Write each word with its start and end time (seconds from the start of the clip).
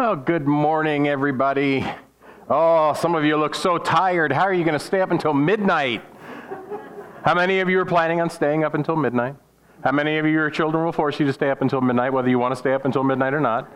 Oh, 0.00 0.14
good 0.14 0.46
morning, 0.46 1.08
everybody. 1.08 1.84
Oh, 2.48 2.92
some 2.92 3.16
of 3.16 3.24
you 3.24 3.36
look 3.36 3.56
so 3.56 3.78
tired. 3.78 4.30
How 4.30 4.42
are 4.42 4.54
you 4.54 4.62
going 4.62 4.78
to 4.78 4.84
stay 4.84 5.00
up 5.00 5.10
until 5.10 5.34
midnight? 5.34 6.04
How 7.24 7.34
many 7.34 7.58
of 7.58 7.68
you 7.68 7.80
are 7.80 7.84
planning 7.84 8.20
on 8.20 8.30
staying 8.30 8.62
up 8.62 8.74
until 8.74 8.94
midnight? 8.94 9.34
How 9.82 9.90
many 9.90 10.18
of 10.18 10.24
you, 10.24 10.30
your 10.30 10.50
children 10.50 10.84
will 10.84 10.92
force 10.92 11.18
you 11.18 11.26
to 11.26 11.32
stay 11.32 11.50
up 11.50 11.62
until 11.62 11.80
midnight, 11.80 12.12
whether 12.12 12.28
you 12.28 12.38
want 12.38 12.52
to 12.52 12.56
stay 12.56 12.74
up 12.74 12.84
until 12.84 13.02
midnight 13.02 13.34
or 13.34 13.40
not? 13.40 13.68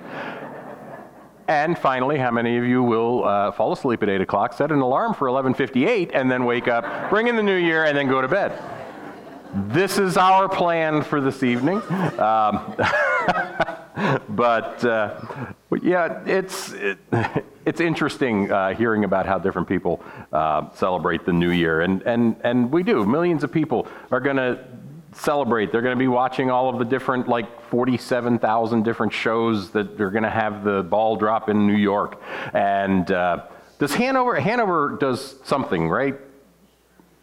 And 1.49 1.77
finally, 1.77 2.19
how 2.19 2.31
many 2.31 2.57
of 2.57 2.65
you 2.65 2.85
will 2.85 3.25
uh, 3.25 3.51
fall 3.51 3.73
asleep 3.73 4.05
at 4.05 4.09
8 4.09 4.21
o'clock, 4.21 4.53
set 4.53 4.71
an 4.71 4.79
alarm 4.79 5.15
for 5.15 5.27
11.58, 5.27 6.13
and 6.15 6.31
then 6.31 6.45
wake 6.45 6.69
up, 6.69 7.11
bring 7.11 7.27
in 7.27 7.35
the 7.35 7.43
new 7.43 7.57
year, 7.57 7.87
and 7.87 7.99
then 7.99 8.07
go 8.07 8.23
to 8.23 8.29
bed? 8.29 8.57
This 9.73 9.99
is 9.99 10.17
our 10.17 10.49
plan 10.49 11.03
for 11.03 11.21
this 11.21 11.43
evening. 11.43 11.79
Um, 12.21 12.77
but 14.29 14.85
uh, 14.85 15.21
yeah, 15.83 16.23
it's 16.27 16.73
it, 16.73 16.99
it's 17.65 17.81
interesting 17.81 18.51
uh, 18.51 18.75
hearing 18.75 19.05
about 19.05 19.27
how 19.27 19.39
different 19.39 19.69
people 19.69 20.03
uh, 20.33 20.71
celebrate 20.73 21.25
the 21.25 21.33
new 21.33 21.51
year, 21.51 21.81
and 21.83 22.03
and 22.03 22.37
and 22.43 22.71
we 22.71 22.83
do. 22.83 23.05
Millions 23.07 23.45
of 23.45 23.53
people 23.53 23.87
are 24.11 24.21
going 24.21 24.37
to 24.37 24.65
celebrate. 25.13 25.71
They're 25.73 25.83
going 25.83 25.97
to 25.97 26.03
be 26.03 26.09
watching 26.09 26.51
all 26.51 26.69
of 26.69 26.79
the 26.79 26.85
different 26.85 27.29
like 27.29 27.63
47,000 27.69 28.83
different 28.83 29.13
shows 29.13 29.71
that 29.71 29.97
they're 29.97 30.11
going 30.11 30.25
to 30.25 30.31
have 30.31 30.65
the 30.65 30.83
ball 30.83 31.17
drop 31.17 31.49
in 31.49 31.67
New 31.67 31.77
York, 31.77 32.21
and. 32.53 33.11
Uh, 33.11 33.47
does 33.83 33.95
Hanover 33.95 34.39
Hanover 34.39 34.97
does 35.01 35.41
something 35.43 35.89
right? 35.89 36.15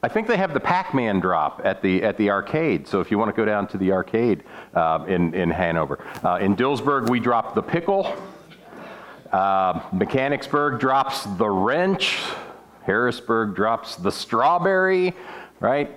I 0.04 0.10
think 0.10 0.28
they 0.28 0.36
have 0.36 0.54
the 0.54 0.60
Pac-Man 0.60 1.22
drop 1.22 1.62
at 1.64 1.82
the 1.82 2.04
at 2.04 2.18
the 2.18 2.32
arcade. 2.32 2.86
So 2.86 3.00
if 3.00 3.12
you 3.12 3.18
want 3.18 3.34
to 3.34 3.36
go 3.36 3.46
down 3.46 3.66
to 3.68 3.78
the 3.78 3.94
arcade 3.94 4.44
uh, 4.74 5.06
in 5.08 5.34
in 5.34 5.52
Hanover, 5.52 6.04
uh, 6.22 6.36
in 6.42 6.58
Dillsburg 6.58 7.10
we 7.10 7.22
drop 7.22 7.56
the 7.56 7.62
pickle. 7.62 8.14
Uh, 9.32 9.82
Mechanicsburg 9.94 10.80
drops 10.80 11.24
the 11.24 11.50
wrench. 11.50 12.20
Harrisburg 12.84 13.56
drops 13.56 13.96
the 13.96 14.12
strawberry, 14.12 15.14
right? 15.60 15.92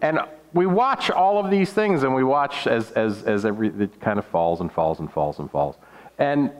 And 0.00 0.20
we 0.52 0.66
watch 0.66 1.10
all 1.10 1.42
of 1.42 1.50
these 1.50 1.72
things, 1.72 2.02
and 2.02 2.14
we 2.14 2.24
watch 2.24 2.66
as 2.66 2.90
as 2.92 3.22
as 3.22 3.44
every 3.44 3.68
it 3.68 4.00
kind 4.00 4.18
of 4.18 4.24
falls 4.26 4.60
and 4.60 4.70
falls 4.72 4.98
and 4.98 5.10
falls 5.10 5.38
and 5.38 5.50
falls. 5.50 5.76
And 6.18 6.50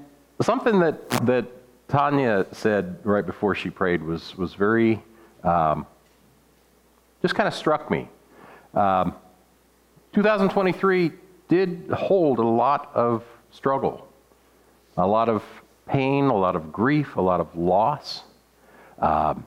something 0.41 0.79
that 0.81 1.09
that 1.27 1.47
Tanya 1.89 2.47
said 2.53 2.99
right 3.05 3.27
before 3.27 3.55
she 3.55 3.71
prayed 3.71 4.03
was 4.03 4.37
was 4.37 4.55
very. 4.55 5.03
Um, 5.43 5.87
just 7.23 7.37
kind 7.37 7.47
of 7.47 7.55
struck 7.55 7.91
me. 7.91 8.09
Um, 8.75 9.15
2023 10.13 11.13
did 11.49 11.89
hold 11.91 12.39
a 12.39 12.47
lot 12.47 12.91
of 12.95 13.25
struggle, 13.51 14.09
a 14.97 15.07
lot 15.07 15.29
of 15.29 15.43
pain, 15.87 16.25
a 16.27 16.37
lot 16.37 16.57
of 16.57 16.73
grief, 16.73 17.17
a 17.17 17.21
lot 17.21 17.41
of 17.41 17.57
loss. 17.57 18.23
Um, 18.99 19.47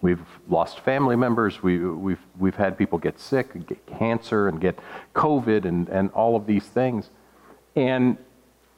we've 0.00 0.24
lost 0.48 0.80
family 0.80 1.16
members. 1.16 1.62
We, 1.62 1.78
we've, 1.78 2.20
we've 2.38 2.54
had 2.54 2.76
people 2.76 2.98
get 2.98 3.18
sick, 3.18 3.66
get 3.66 3.86
cancer, 3.86 4.48
and 4.48 4.60
get 4.60 4.78
COVID, 5.14 5.64
and, 5.64 5.88
and 5.88 6.10
all 6.10 6.36
of 6.36 6.46
these 6.46 6.64
things. 6.64 7.10
And 7.76 8.16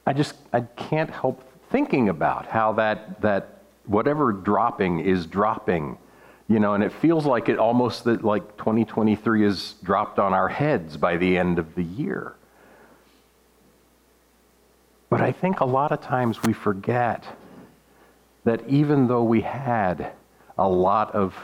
I 0.05 0.13
just 0.13 0.35
I 0.53 0.61
can't 0.61 1.09
help 1.09 1.43
thinking 1.69 2.09
about 2.09 2.47
how 2.47 2.73
that, 2.73 3.21
that 3.21 3.61
whatever 3.85 4.31
dropping 4.31 4.99
is 4.99 5.25
dropping 5.25 5.97
you 6.47 6.59
know, 6.59 6.73
and 6.73 6.83
it 6.83 6.93
feels 6.93 7.25
like 7.25 7.49
it 7.49 7.59
almost 7.59 8.05
that 8.05 8.23
like 8.23 8.57
2023 8.57 9.45
is 9.45 9.75
dropped 9.83 10.17
on 10.17 10.33
our 10.33 10.47
heads 10.47 10.95
by 10.95 11.17
the 11.17 11.37
end 11.37 11.59
of 11.59 11.75
the 11.75 11.83
year. 11.83 12.35
But 15.09 15.21
I 15.21 15.31
think 15.31 15.59
a 15.59 15.65
lot 15.65 15.91
of 15.91 16.01
times 16.01 16.41
we 16.43 16.53
forget 16.53 17.25
that 18.43 18.67
even 18.67 19.07
though 19.07 19.23
we 19.23 19.41
had 19.41 20.11
a 20.57 20.67
lot 20.67 21.13
of 21.13 21.35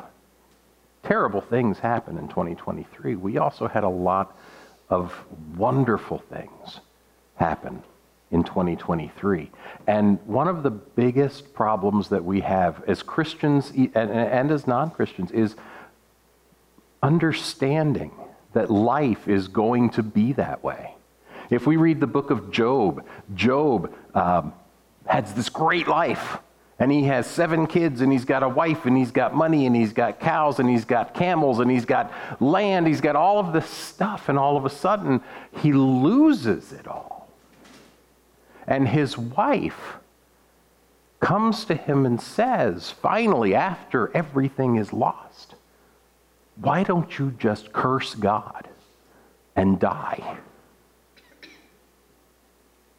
terrible 1.03 1.41
things 1.41 1.79
happen 1.79 2.17
in 2.17 2.27
2023, 2.27 3.15
we 3.15 3.37
also 3.37 3.67
had 3.67 3.83
a 3.83 3.89
lot 3.89 4.37
of 4.89 5.13
wonderful 5.55 6.19
things 6.29 6.79
happen 7.35 7.83
in 8.31 8.43
2023. 8.43 9.51
And 9.87 10.19
one 10.25 10.47
of 10.47 10.63
the 10.63 10.71
biggest 10.71 11.53
problems 11.53 12.09
that 12.09 12.23
we 12.23 12.41
have 12.41 12.83
as 12.87 13.03
Christians 13.03 13.71
and, 13.71 14.51
as 14.51 14.65
non 14.67 14.91
Christians 14.91 15.31
is 15.31 15.55
understanding 17.01 18.11
that 18.53 18.71
life 18.71 19.27
is 19.27 19.47
going 19.47 19.89
to 19.91 20.03
be 20.03 20.33
that 20.33 20.63
way. 20.63 20.95
If 21.49 21.67
we 21.67 21.75
read 21.75 21.99
the 21.99 22.07
book 22.07 22.29
of 22.31 22.51
Job, 22.51 23.05
Job 23.35 23.93
um, 24.15 24.53
has 25.05 25.33
this 25.33 25.49
great 25.49 25.87
life. 25.87 26.39
And 26.79 26.91
he 26.91 27.03
has 27.03 27.27
seven 27.27 27.67
kids, 27.67 28.01
and 28.01 28.11
he's 28.11 28.25
got 28.25 28.41
a 28.41 28.49
wife, 28.49 28.85
and 28.85 28.97
he's 28.97 29.11
got 29.11 29.35
money, 29.35 29.67
and 29.67 29.75
he's 29.75 29.93
got 29.93 30.19
cows, 30.19 30.59
and 30.59 30.67
he's 30.67 30.85
got 30.85 31.13
camels, 31.13 31.59
and 31.59 31.69
he's 31.69 31.85
got 31.85 32.11
land, 32.41 32.87
he's 32.87 32.99
got 32.99 33.15
all 33.15 33.39
of 33.39 33.53
this 33.53 33.69
stuff, 33.69 34.27
and 34.27 34.39
all 34.39 34.57
of 34.57 34.65
a 34.65 34.69
sudden, 34.69 35.21
he 35.61 35.71
loses 35.71 36.73
it 36.73 36.87
all. 36.87 37.29
And 38.65 38.87
his 38.87 39.17
wife 39.17 39.97
comes 41.19 41.63
to 41.65 41.75
him 41.75 42.05
and 42.05 42.19
says, 42.19 42.91
finally, 42.91 43.53
after 43.55 44.11
everything 44.15 44.75
is 44.75 44.91
lost, 44.91 45.55
why 46.55 46.83
don't 46.83 47.17
you 47.17 47.31
just 47.37 47.71
curse 47.71 48.15
God 48.15 48.67
and 49.55 49.79
die? 49.79 50.37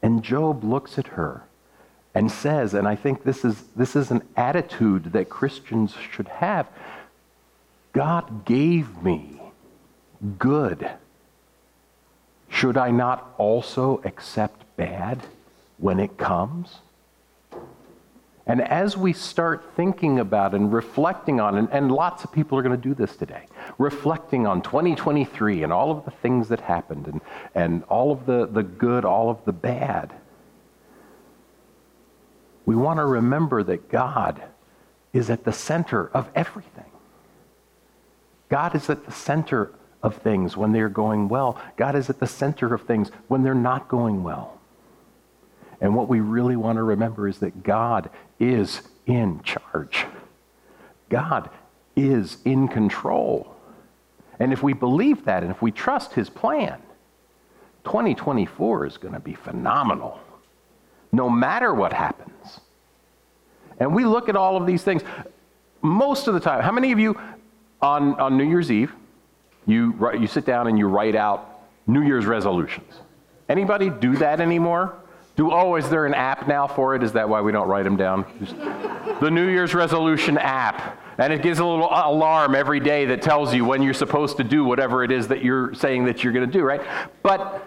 And 0.05 0.23
Job 0.23 0.63
looks 0.63 0.99
at 0.99 1.09
her 1.09 1.43
and 2.15 2.31
says, 2.31 2.75
and 2.75 2.87
I 2.87 2.95
think 2.95 3.25
this 3.25 3.45
is, 3.45 3.61
this 3.75 3.97
is 3.97 4.13
an 4.13 4.23
attitude 4.37 5.13
that 5.15 5.29
Christians 5.29 5.97
should 6.13 6.29
have 6.29 6.69
God 7.93 8.45
gave 8.45 9.03
me 9.03 9.41
good. 10.39 10.91
Should 12.49 12.77
I 12.77 12.91
not 12.91 13.33
also 13.39 14.01
accept 14.05 14.65
bad? 14.77 15.23
when 15.79 16.01
it 16.01 16.17
comes. 16.17 16.79
And 18.47 18.61
as 18.61 18.97
we 18.97 19.15
start 19.15 19.73
thinking 19.75 20.19
about 20.19 20.55
and 20.55 20.71
reflecting 20.71 21.41
on, 21.41 21.57
and, 21.57 21.69
and 21.73 21.91
lots 21.91 22.25
of 22.25 22.33
people 22.33 22.59
are 22.59 22.63
going 22.63 22.79
to 22.79 22.89
do 22.89 22.95
this 22.95 23.17
today, 23.17 23.47
reflecting 23.79 24.47
on 24.47 24.61
2023 24.61 25.63
and 25.63 25.73
all 25.73 25.91
of 25.91 26.05
the 26.05 26.11
things 26.11 26.49
that 26.49 26.61
happened 26.61 27.07
and, 27.07 27.21
and 27.55 27.85
all 27.85 28.13
of 28.13 28.27
the, 28.27 28.47
the 28.47 28.63
good, 28.63 29.07
all 29.07 29.31
of 29.31 29.43
the 29.47 29.53
bad, 29.53 30.13
we 32.67 32.77
want 32.77 32.99
to 32.99 33.05
remember 33.05 33.63
that 33.63 33.89
God 33.89 34.43
is 35.13 35.31
at 35.31 35.45
the 35.45 35.53
center 35.53 36.09
of 36.09 36.29
everything. 36.35 36.85
God 38.51 38.75
is 38.75 38.91
at 38.91 39.07
the 39.07 39.13
center 39.13 39.73
of 40.03 40.17
things 40.17 40.55
when 40.55 40.73
they're 40.73 40.91
going 40.91 41.29
well. 41.29 41.59
God 41.77 41.95
is 41.97 42.11
at 42.11 42.21
the 42.21 42.27
center 42.27 42.75
of 42.75 42.83
things 42.83 43.11
when 43.29 43.43
they're 43.43 43.55
not 43.55 43.89
going 43.89 44.23
well. 44.23 44.61
And 45.81 45.95
what 45.95 46.09
we 46.09 46.21
really 46.21 46.57
want 46.57 46.77
to 46.77 46.83
remember 46.83 47.29
is 47.29 47.39
that 47.39 47.63
God 47.63 48.11
is 48.39 48.83
in 49.07 49.43
charge. 49.43 50.07
God 51.09 51.51
is 51.97 52.39
in 52.45 52.69
control. 52.69 53.55
And 54.39 54.53
if 54.53 54.63
we 54.63 54.73
believe 54.73 55.25
that 55.27 55.43
and 55.43 55.51
if 55.51 55.63
we 55.63 55.71
trust 55.71 56.13
his 56.13 56.29
plan, 56.29 56.81
2024 57.85 58.87
is 58.87 58.97
going 58.97 59.15
to 59.15 59.21
be 59.21 59.35
phenomenal, 59.35 60.19
no 61.13 61.29
matter 61.31 61.73
what 61.73 61.93
happens. 61.93 62.61
And 63.79 63.95
we 63.95 64.05
look 64.05 64.29
at 64.29 64.37
all 64.37 64.57
of 64.57 64.67
these 64.67 64.83
things 64.83 65.03
most 65.83 66.29
of 66.29 66.35
the 66.35 66.41
time. 66.41 66.63
How 66.63 66.73
many 66.73 66.93
of 66.93 66.99
you 66.99 67.19
on, 67.81 68.19
on 68.19 68.37
New 68.37 68.45
Year's 68.49 68.71
Eve, 68.71 68.93
you, 69.67 69.95
you 70.19 70.27
sit 70.27 70.45
down 70.45 70.67
and 70.67 70.79
you 70.79 70.89
write 70.89 71.15
out 71.15 71.61
New 71.87 72.03
Year's 72.03 72.27
resolutions? 72.27 73.01
Anybody 73.49 73.91
do 73.91 74.17
that 74.17 74.41
anymore? 74.41 74.97
Do 75.37 75.51
oh, 75.51 75.75
is 75.75 75.89
there 75.89 76.07
an 76.07 76.15
app 76.15 76.47
now 76.47 76.67
for 76.67 76.95
it? 76.95 77.03
Is 77.03 77.13
that 77.13 77.29
why 77.29 77.41
we 77.41 77.51
don't 77.51 77.67
write 77.67 77.83
them 77.83 77.97
down? 77.97 78.25
The 79.21 79.31
New 79.31 79.49
Year's 79.49 79.75
resolution 79.75 80.39
app. 80.39 81.01
And 81.19 81.33
it 81.33 81.43
gives 81.43 81.59
a 81.61 81.65
little 81.65 81.89
alarm 81.91 82.55
every 82.55 82.81
day 82.81 83.05
that 83.07 83.23
tells 83.23 83.55
you 83.55 83.65
when 83.65 83.83
you're 83.83 83.95
supposed 83.95 84.37
to 84.39 84.45
do 84.45 84.65
whatever 84.65 85.05
it 85.05 85.13
is 85.13 85.29
that 85.29 85.45
you're 85.45 85.73
saying 85.75 86.05
that 86.07 86.25
you're 86.25 86.33
going 86.33 86.47
to 86.47 86.53
do, 86.53 86.65
right? 86.65 86.83
But 87.23 87.65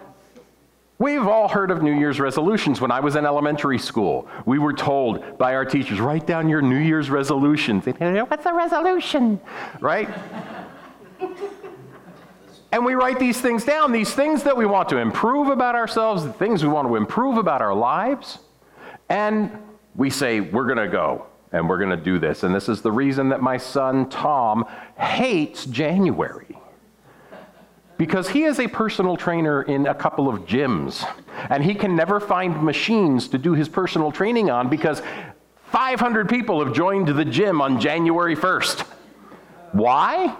we've 0.98 1.26
all 1.26 1.48
heard 1.48 1.70
of 1.70 1.82
New 1.82 1.98
Year's 1.98 2.20
resolutions. 2.20 2.80
When 2.80 2.90
I 2.90 3.00
was 3.00 3.16
in 3.16 3.24
elementary 3.24 3.78
school, 3.78 4.28
we 4.44 4.58
were 4.58 4.74
told 4.74 5.38
by 5.38 5.54
our 5.54 5.64
teachers, 5.64 5.98
write 5.98 6.26
down 6.26 6.48
your 6.48 6.60
New 6.60 6.76
Year's 6.76 7.08
resolutions. 7.08 7.86
What's 7.86 8.46
a 8.46 8.52
resolution? 8.52 9.40
Right? 9.80 10.08
And 12.70 12.84
we 12.84 12.94
write 12.94 13.18
these 13.18 13.40
things 13.40 13.64
down, 13.64 13.92
these 13.92 14.12
things 14.12 14.42
that 14.42 14.56
we 14.56 14.66
want 14.66 14.90
to 14.90 14.98
improve 14.98 15.48
about 15.48 15.74
ourselves, 15.74 16.22
the 16.24 16.32
things 16.32 16.62
we 16.62 16.68
want 16.68 16.86
to 16.86 16.96
improve 16.96 17.38
about 17.38 17.62
our 17.62 17.74
lives. 17.74 18.38
And 19.08 19.50
we 19.94 20.10
say, 20.10 20.40
we're 20.40 20.66
going 20.66 20.76
to 20.76 20.88
go 20.88 21.26
and 21.50 21.66
we're 21.66 21.78
going 21.78 21.90
to 21.90 21.96
do 21.96 22.18
this. 22.18 22.42
And 22.42 22.54
this 22.54 22.68
is 22.68 22.82
the 22.82 22.92
reason 22.92 23.30
that 23.30 23.40
my 23.40 23.56
son 23.56 24.10
Tom 24.10 24.66
hates 24.98 25.64
January. 25.64 26.58
because 27.98 28.28
he 28.28 28.44
is 28.44 28.60
a 28.60 28.68
personal 28.68 29.16
trainer 29.16 29.62
in 29.62 29.86
a 29.86 29.94
couple 29.94 30.28
of 30.28 30.46
gyms. 30.46 31.06
And 31.50 31.62
he 31.62 31.74
can 31.74 31.94
never 31.96 32.20
find 32.20 32.62
machines 32.62 33.28
to 33.28 33.38
do 33.38 33.52
his 33.52 33.68
personal 33.68 34.12
training 34.12 34.50
on 34.50 34.70
because 34.70 35.02
500 35.72 36.28
people 36.28 36.64
have 36.64 36.72
joined 36.72 37.08
the 37.08 37.24
gym 37.24 37.60
on 37.60 37.80
January 37.80 38.36
1st. 38.36 38.86
Why? 39.72 40.34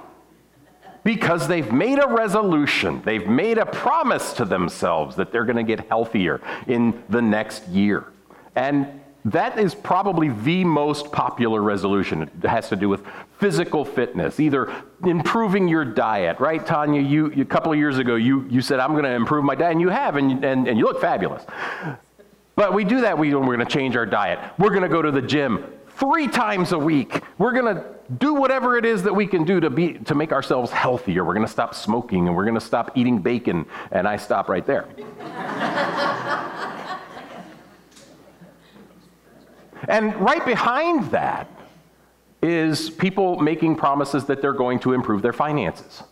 Because 1.09 1.49
they've 1.49 1.73
made 1.73 1.99
a 1.99 2.07
resolution, 2.07 3.01
they've 3.03 3.27
made 3.27 3.57
a 3.57 3.65
promise 3.65 4.35
to 4.35 4.45
themselves 4.45 5.17
that 5.17 5.33
they're 5.33 5.47
going 5.47 5.57
to 5.57 5.63
get 5.63 5.89
healthier 5.89 6.39
in 6.67 7.03
the 7.09 7.23
next 7.23 7.67
year. 7.69 8.13
And 8.55 9.01
that 9.25 9.59
is 9.59 9.75
probably 9.75 10.29
the 10.29 10.65
most 10.65 11.11
popular 11.11 11.63
resolution. 11.63 12.25
It 12.25 12.47
has 12.47 12.69
to 12.69 12.77
do 12.77 12.91
with 12.91 13.07
physical 13.39 13.87
fitness, 13.87 14.39
either 14.39 14.71
improving 15.03 15.67
your 15.67 15.87
diet, 15.87 16.41
right, 16.41 16.67
Tanya? 16.67 17.01
You, 17.01 17.33
a 17.41 17.45
couple 17.47 17.73
of 17.73 17.79
years 17.79 17.97
ago, 17.97 18.17
you, 18.17 18.47
you 18.51 18.61
said, 18.61 18.79
I'm 18.79 18.93
going 18.93 19.05
to 19.05 19.15
improve 19.15 19.47
my 19.47 19.55
diet, 19.55 19.73
and 19.73 19.81
you 19.81 19.89
have, 19.89 20.17
and, 20.17 20.45
and, 20.45 20.69
and 20.69 20.79
you 20.79 20.85
look 20.85 21.01
fabulous. 21.01 21.43
But 22.55 22.75
we 22.75 22.85
do 22.85 23.01
that 23.01 23.17
we, 23.17 23.35
we're 23.35 23.47
going 23.47 23.61
to 23.61 23.65
change 23.65 23.97
our 23.97 24.05
diet. 24.05 24.41
We're 24.59 24.69
going 24.69 24.83
to 24.83 24.91
go 24.91 25.01
to 25.01 25.11
the 25.11 25.23
gym 25.23 25.73
three 25.97 26.29
times 26.29 26.73
a 26.73 26.79
week. 26.79 27.23
We're 27.39 27.53
going 27.53 27.77
to 27.77 27.98
do 28.17 28.35
whatever 28.35 28.79
it 28.79 28.87
is 28.87 29.03
that 29.03 29.15
we 29.15 29.27
can 29.27 29.45
do 29.45 29.61
to, 29.61 29.69
be, 29.69 29.95
to 29.95 30.15
make 30.15 30.33
ourselves 30.33 30.71
healthier. 30.71 31.25
We're 31.25 31.35
going 31.35 31.47
to 31.47 31.53
stop 31.53 31.75
smoking, 31.75 32.27
and 32.27 32.37
we're 32.37 32.45
going 32.45 32.55
to 32.55 32.61
stop 32.61 32.97
eating 32.97 33.19
bacon. 33.19 33.67
And 33.91 34.09
I 34.09 34.17
stop 34.17 34.49
right 34.49 34.65
there. 34.65 34.89
and 39.89 40.15
right 40.17 40.45
behind 40.45 41.11
that, 41.11 41.49
is 42.43 42.91
people 42.91 43.41
making 43.41 43.77
promises 43.77 44.25
that 44.27 44.41
they're 44.41 44.53
going 44.53 44.79
to 44.81 44.93
improve 44.93 45.23
their 45.23 45.33
finances. 45.33 46.03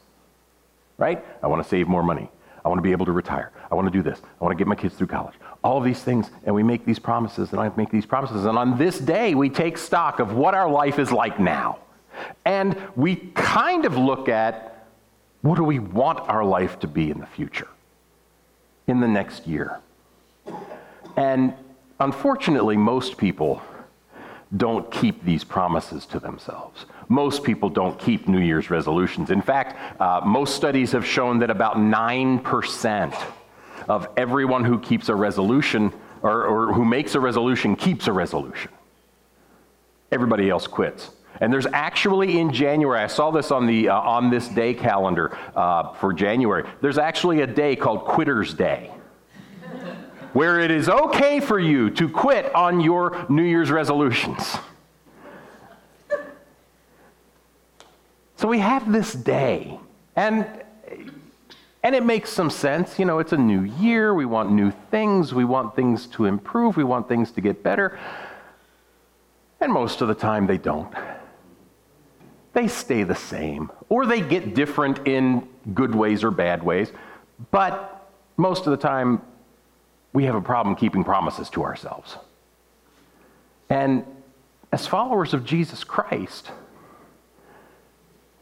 Right? 0.99 1.25
I 1.43 1.47
want 1.47 1.63
to 1.63 1.69
save 1.69 1.89
more 1.89 2.03
money. 2.03 2.31
I 2.65 2.69
want 2.69 2.79
to 2.79 2.83
be 2.83 2.91
able 2.91 3.07
to 3.07 3.13
retire. 3.13 3.53
I 3.71 3.77
want 3.77 3.87
to 3.87 3.93
do 3.93 4.03
this. 4.03 4.21
I 4.41 4.45
want 4.45 4.57
to 4.57 4.59
get 4.59 4.67
my 4.67 4.75
kids 4.75 4.97
through 4.97 5.07
college. 5.07 5.35
All 5.63 5.79
of 5.79 5.85
these 5.85 6.03
things, 6.03 6.31
and 6.45 6.55
we 6.55 6.65
make 6.65 6.85
these 6.85 6.99
promises, 6.99 7.53
and 7.53 7.61
I 7.61 7.71
make 7.77 7.91
these 7.91 8.07
promises. 8.07 8.45
And 8.45 8.59
on 8.59 8.77
this 8.77 8.99
day, 8.99 9.35
we 9.35 9.49
take 9.49 9.79
stock 9.79 10.19
of 10.19 10.35
what 10.35 10.55
our 10.55 10.69
life 10.69 10.99
is 10.99 11.13
like 11.13 11.39
now. 11.39 11.79
And 12.45 12.77
we 12.95 13.17
kind 13.35 13.85
of 13.85 13.97
look 13.97 14.29
at 14.29 14.87
what 15.43 15.57
do 15.57 15.65
we 15.65 15.79
want 15.79 16.21
our 16.29 16.45
life 16.45 16.79
to 16.81 16.89
be 16.89 17.11
in 17.11 17.21
the 17.21 17.27
future, 17.27 17.69
in 18.87 19.01
the 19.01 19.09
next 19.09 19.47
year. 19.47 19.81
And 21.17 21.55
unfortunately, 22.01 22.77
most 22.77 23.17
people 23.17 23.63
don't 24.57 24.91
keep 24.91 25.25
these 25.25 25.45
promises 25.45 26.07
to 26.07 26.21
themselves. 26.21 26.87
Most 27.09 27.43
people 27.43 27.69
don't 27.69 27.99
keep 27.99 28.29
New 28.29 28.41
Year's 28.41 28.71
resolutions. 28.71 29.31
In 29.31 29.43
fact, 29.43 30.01
uh, 30.01 30.21
most 30.25 30.55
studies 30.55 30.93
have 30.93 31.05
shown 31.05 31.39
that 31.41 31.51
about 31.51 31.77
9% 31.77 33.15
of 33.89 34.09
everyone 34.17 34.65
who 34.65 34.79
keeps 34.79 35.09
a 35.09 35.15
resolution 35.15 35.93
or, 36.23 36.45
or 36.45 36.73
who 36.73 36.85
makes 36.85 37.15
a 37.15 37.21
resolution 37.21 37.77
keeps 37.77 38.07
a 38.07 38.13
resolution. 38.13 38.71
Everybody 40.11 40.49
else 40.51 40.67
quits. 40.67 41.11
And 41.41 41.53
there's 41.53 41.67
actually 41.67 42.39
in 42.39 42.53
January, 42.53 43.01
I 43.01 43.07
saw 43.09 43.31
this 43.31 43.51
on 43.51 43.67
the 43.67 43.89
uh, 43.89 43.99
on 43.99 44.31
this 44.31 44.49
day 44.49 44.75
calendar 44.75 45.37
uh, 45.55 45.93
for 45.95 46.13
January. 46.13 46.69
There's 46.81 46.99
actually 46.99 47.41
a 47.43 47.47
day 47.47 47.77
called 47.77 48.05
Quitter's 48.05 48.55
Day 48.55 48.91
where 50.37 50.61
it 50.61 50.71
is 50.71 50.87
okay 50.91 51.41
for 51.41 51.59
you 51.59 51.89
to 51.89 52.11
quit 52.11 52.55
on 52.55 52.79
your 52.79 53.25
New 53.31 53.43
Year's 53.43 53.71
resolutions. 53.71 54.59
So 58.37 58.47
we 58.47 58.59
have 58.59 58.93
this 58.93 59.15
day, 59.15 59.81
and, 60.15 60.47
and 61.83 61.95
it 61.95 62.05
makes 62.05 62.29
some 62.29 62.51
sense. 62.51 62.99
You 62.99 63.07
know, 63.07 63.19
it's 63.19 63.33
a 63.33 63.39
new 63.39 63.63
year. 63.63 64.13
We 64.13 64.27
want 64.27 64.53
new 64.53 64.73
things. 64.91 65.33
We 65.33 65.47
want 65.47 65.75
things 65.75 66.07
to 66.09 66.27
improve. 66.27 66.77
We 66.77 66.85
want 66.85 67.09
things 67.09 67.31
to 67.33 67.41
get 67.41 67.63
better. 67.63 67.99
And 69.59 69.73
most 69.73 70.03
of 70.03 70.09
the 70.09 70.15
time, 70.15 70.47
they 70.47 70.59
don't. 70.59 70.95
They 72.57 72.69
stay 72.69 73.03
the 73.03 73.15
same, 73.15 73.71
or 73.91 74.07
they 74.07 74.23
get 74.23 74.55
different 74.55 75.07
in 75.07 75.47
good 75.75 75.95
ways 75.95 76.25
or 76.25 76.31
bad 76.31 76.63
ways. 76.63 76.91
But 77.51 78.11
most 78.39 78.65
of 78.67 78.71
the 78.71 78.79
time, 78.79 79.21
we 80.15 80.25
have 80.25 80.35
a 80.35 80.41
problem 80.41 80.75
keeping 80.75 81.05
promises 81.05 81.51
to 81.51 81.63
ourselves. 81.63 82.17
And 83.69 84.07
as 84.73 84.87
followers 84.87 85.35
of 85.35 85.45
Jesus 85.45 85.85
Christ, 85.85 86.51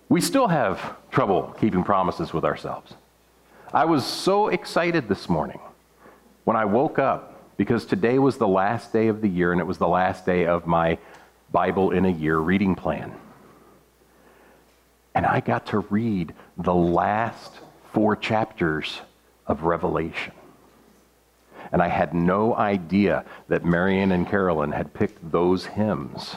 we 0.08 0.20
still 0.20 0.46
have 0.46 0.94
trouble 1.10 1.52
keeping 1.58 1.82
promises 1.82 2.32
with 2.32 2.44
ourselves. 2.44 2.94
I 3.72 3.84
was 3.84 4.06
so 4.06 4.46
excited 4.46 5.08
this 5.08 5.28
morning 5.28 5.58
when 6.44 6.56
I 6.56 6.66
woke 6.66 7.00
up 7.00 7.56
because 7.56 7.84
today 7.84 8.20
was 8.20 8.38
the 8.38 8.46
last 8.46 8.92
day 8.92 9.08
of 9.08 9.22
the 9.22 9.28
year 9.28 9.50
and 9.50 9.60
it 9.60 9.66
was 9.66 9.78
the 9.78 9.88
last 9.88 10.24
day 10.24 10.46
of 10.46 10.68
my 10.68 10.98
Bible 11.50 11.90
in 11.90 12.04
a 12.04 12.12
year 12.12 12.38
reading 12.38 12.76
plan. 12.76 13.12
And 15.24 15.32
I 15.32 15.40
got 15.40 15.64
to 15.68 15.78
read 15.78 16.34
the 16.58 16.74
last 16.74 17.58
four 17.94 18.14
chapters 18.14 19.00
of 19.46 19.62
Revelation. 19.62 20.34
And 21.72 21.80
I 21.80 21.88
had 21.88 22.12
no 22.12 22.54
idea 22.54 23.24
that 23.48 23.64
Marion 23.64 24.12
and 24.12 24.28
Carolyn 24.28 24.72
had 24.72 24.92
picked 24.92 25.32
those 25.32 25.64
hymns 25.64 26.36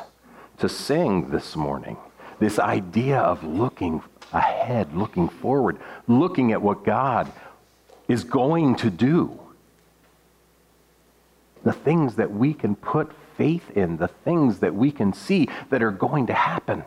to 0.59 0.69
sing 0.69 1.31
this 1.31 1.53
morning. 1.53 1.97
This 2.39 2.59
idea 2.59 3.19
of 3.19 3.43
looking 3.43 4.03
ahead, 4.31 4.95
looking 4.95 5.27
forward, 5.27 5.79
looking 6.07 6.53
at 6.53 6.61
what 6.61 6.85
God 6.85 7.29
is 8.07 8.23
going 8.23 8.77
to 8.77 8.89
do. 8.89 9.37
The 11.65 11.73
things 11.73 12.15
that 12.15 12.31
we 12.31 12.53
can 12.53 12.77
put 12.77 13.11
faith 13.35 13.69
in, 13.71 13.97
the 13.97 14.07
things 14.07 14.59
that 14.59 14.73
we 14.73 14.93
can 14.93 15.11
see 15.11 15.49
that 15.71 15.83
are 15.83 15.91
going 15.91 16.27
to 16.27 16.33
happen. 16.33 16.85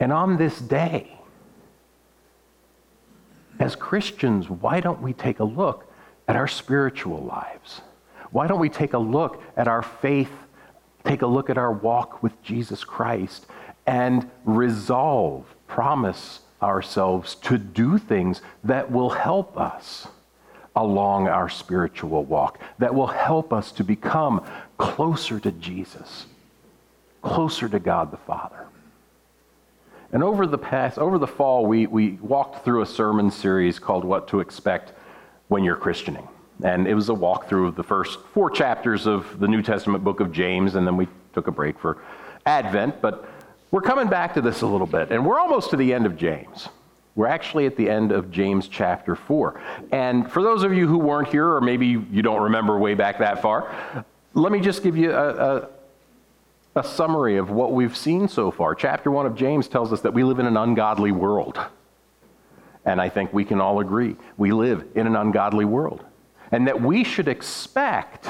And 0.00 0.12
on 0.12 0.36
this 0.36 0.58
day, 0.58 1.18
as 3.58 3.76
Christians, 3.76 4.50
why 4.50 4.80
don't 4.80 5.00
we 5.00 5.12
take 5.12 5.40
a 5.40 5.44
look 5.44 5.90
at 6.26 6.36
our 6.36 6.48
spiritual 6.48 7.20
lives? 7.20 7.80
Why 8.30 8.46
don't 8.46 8.58
we 8.58 8.68
take 8.68 8.94
a 8.94 8.98
look 8.98 9.42
at 9.56 9.68
our 9.68 9.82
faith, 9.82 10.32
take 11.04 11.22
a 11.22 11.26
look 11.26 11.50
at 11.50 11.58
our 11.58 11.72
walk 11.72 12.22
with 12.22 12.42
Jesus 12.42 12.82
Christ, 12.82 13.46
and 13.86 14.28
resolve, 14.44 15.46
promise 15.68 16.40
ourselves 16.62 17.36
to 17.36 17.58
do 17.58 17.98
things 17.98 18.40
that 18.64 18.90
will 18.90 19.10
help 19.10 19.58
us 19.58 20.08
along 20.74 21.28
our 21.28 21.48
spiritual 21.48 22.24
walk, 22.24 22.58
that 22.78 22.94
will 22.94 23.06
help 23.06 23.52
us 23.52 23.70
to 23.72 23.84
become 23.84 24.44
closer 24.78 25.38
to 25.38 25.52
Jesus, 25.52 26.26
closer 27.22 27.68
to 27.68 27.78
God 27.78 28.10
the 28.10 28.16
Father. 28.16 28.63
And 30.14 30.22
over 30.22 30.46
the 30.46 30.56
past, 30.56 30.96
over 30.96 31.18
the 31.18 31.26
fall, 31.26 31.66
we, 31.66 31.88
we 31.88 32.12
walked 32.22 32.64
through 32.64 32.82
a 32.82 32.86
sermon 32.86 33.32
series 33.32 33.80
called 33.80 34.04
What 34.04 34.28
to 34.28 34.38
Expect 34.38 34.92
when 35.48 35.64
you're 35.64 35.74
Christianizing. 35.74 36.28
And 36.62 36.86
it 36.86 36.94
was 36.94 37.08
a 37.08 37.12
walkthrough 37.12 37.66
of 37.66 37.74
the 37.74 37.82
first 37.82 38.20
four 38.32 38.48
chapters 38.48 39.08
of 39.08 39.40
the 39.40 39.48
New 39.48 39.60
Testament 39.60 40.04
book 40.04 40.20
of 40.20 40.30
James, 40.30 40.76
and 40.76 40.86
then 40.86 40.96
we 40.96 41.08
took 41.32 41.48
a 41.48 41.50
break 41.50 41.80
for 41.80 41.98
Advent. 42.46 43.02
But 43.02 43.28
we're 43.72 43.80
coming 43.80 44.06
back 44.06 44.34
to 44.34 44.40
this 44.40 44.62
a 44.62 44.66
little 44.68 44.86
bit, 44.86 45.10
and 45.10 45.26
we're 45.26 45.40
almost 45.40 45.70
to 45.70 45.76
the 45.76 45.92
end 45.92 46.06
of 46.06 46.16
James. 46.16 46.68
We're 47.16 47.26
actually 47.26 47.66
at 47.66 47.76
the 47.76 47.90
end 47.90 48.12
of 48.12 48.30
James 48.30 48.68
chapter 48.68 49.16
4. 49.16 49.60
And 49.90 50.30
for 50.30 50.44
those 50.44 50.62
of 50.62 50.72
you 50.72 50.86
who 50.86 50.98
weren't 50.98 51.26
here, 51.26 51.48
or 51.48 51.60
maybe 51.60 51.88
you 51.88 52.22
don't 52.22 52.42
remember 52.42 52.78
way 52.78 52.94
back 52.94 53.18
that 53.18 53.42
far, 53.42 54.04
let 54.34 54.52
me 54.52 54.60
just 54.60 54.84
give 54.84 54.96
you 54.96 55.12
a, 55.12 55.56
a, 55.56 55.68
a 56.76 56.82
summary 56.82 57.36
of 57.36 57.50
what 57.50 57.72
we've 57.72 57.96
seen 57.96 58.26
so 58.28 58.50
far. 58.50 58.74
Chapter 58.74 59.10
1 59.10 59.26
of 59.26 59.36
James 59.36 59.68
tells 59.68 59.92
us 59.92 60.00
that 60.00 60.12
we 60.12 60.24
live 60.24 60.38
in 60.40 60.46
an 60.46 60.56
ungodly 60.56 61.12
world. 61.12 61.58
And 62.84 63.00
I 63.00 63.08
think 63.08 63.32
we 63.32 63.44
can 63.44 63.60
all 63.60 63.80
agree 63.80 64.16
we 64.36 64.52
live 64.52 64.84
in 64.94 65.06
an 65.06 65.16
ungodly 65.16 65.64
world. 65.64 66.04
And 66.50 66.66
that 66.66 66.80
we 66.80 67.04
should 67.04 67.28
expect, 67.28 68.26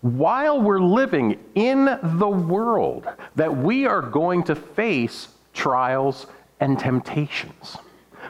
while 0.00 0.60
we're 0.60 0.80
living 0.80 1.38
in 1.54 1.98
the 2.02 2.28
world, 2.28 3.08
that 3.36 3.56
we 3.56 3.86
are 3.86 4.02
going 4.02 4.44
to 4.44 4.54
face 4.54 5.28
trials 5.52 6.26
and 6.60 6.78
temptations. 6.78 7.76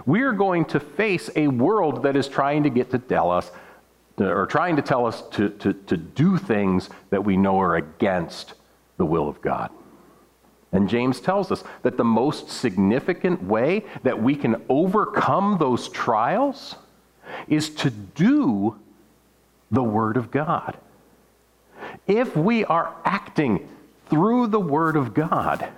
We 0.07 0.23
are 0.23 0.33
going 0.33 0.65
to 0.67 0.81
face 0.81 1.31
a 1.37 1.49
world 1.49 2.03
that 2.03 2.17
is 2.17 2.29
trying 2.29 2.65
to 2.65 2.71
get 2.71 2.91
to 2.91 2.99
tell 2.99 3.31
us, 3.31 3.51
or 4.19 4.47
trying 4.47 4.77
to 4.77 4.83
tell 4.83 5.07
us 5.07 5.23
to, 5.33 5.51
to, 5.51 5.73
to 5.73 5.97
do 5.97 6.39
things 6.39 6.91
that 7.11 7.25
we 7.25 7.37
know 7.37 7.61
are 7.61 7.77
against 7.77 8.55
the 8.97 9.07
will 9.07 9.29
of 9.29 9.41
God. 9.41 9.71
And 10.73 10.89
James 10.89 11.21
tells 11.21 11.53
us 11.53 11.63
that 11.83 11.97
the 11.97 12.05
most 12.05 12.49
significant 12.49 13.43
way 13.45 13.85
that 14.03 14.21
we 14.21 14.35
can 14.35 14.63
overcome 14.69 15.57
those 15.59 15.89
trials 15.89 16.77
is 17.49 17.71
to 17.77 17.91
do 17.91 18.77
the 19.71 19.83
Word 19.83 20.17
of 20.17 20.31
God. 20.31 20.77
If 22.07 22.37
we 22.37 22.65
are 22.65 22.95
acting 23.05 23.69
through 24.09 24.49
the 24.49 24.61
Word 24.61 24.97
of 24.97 25.15
God, 25.15 25.69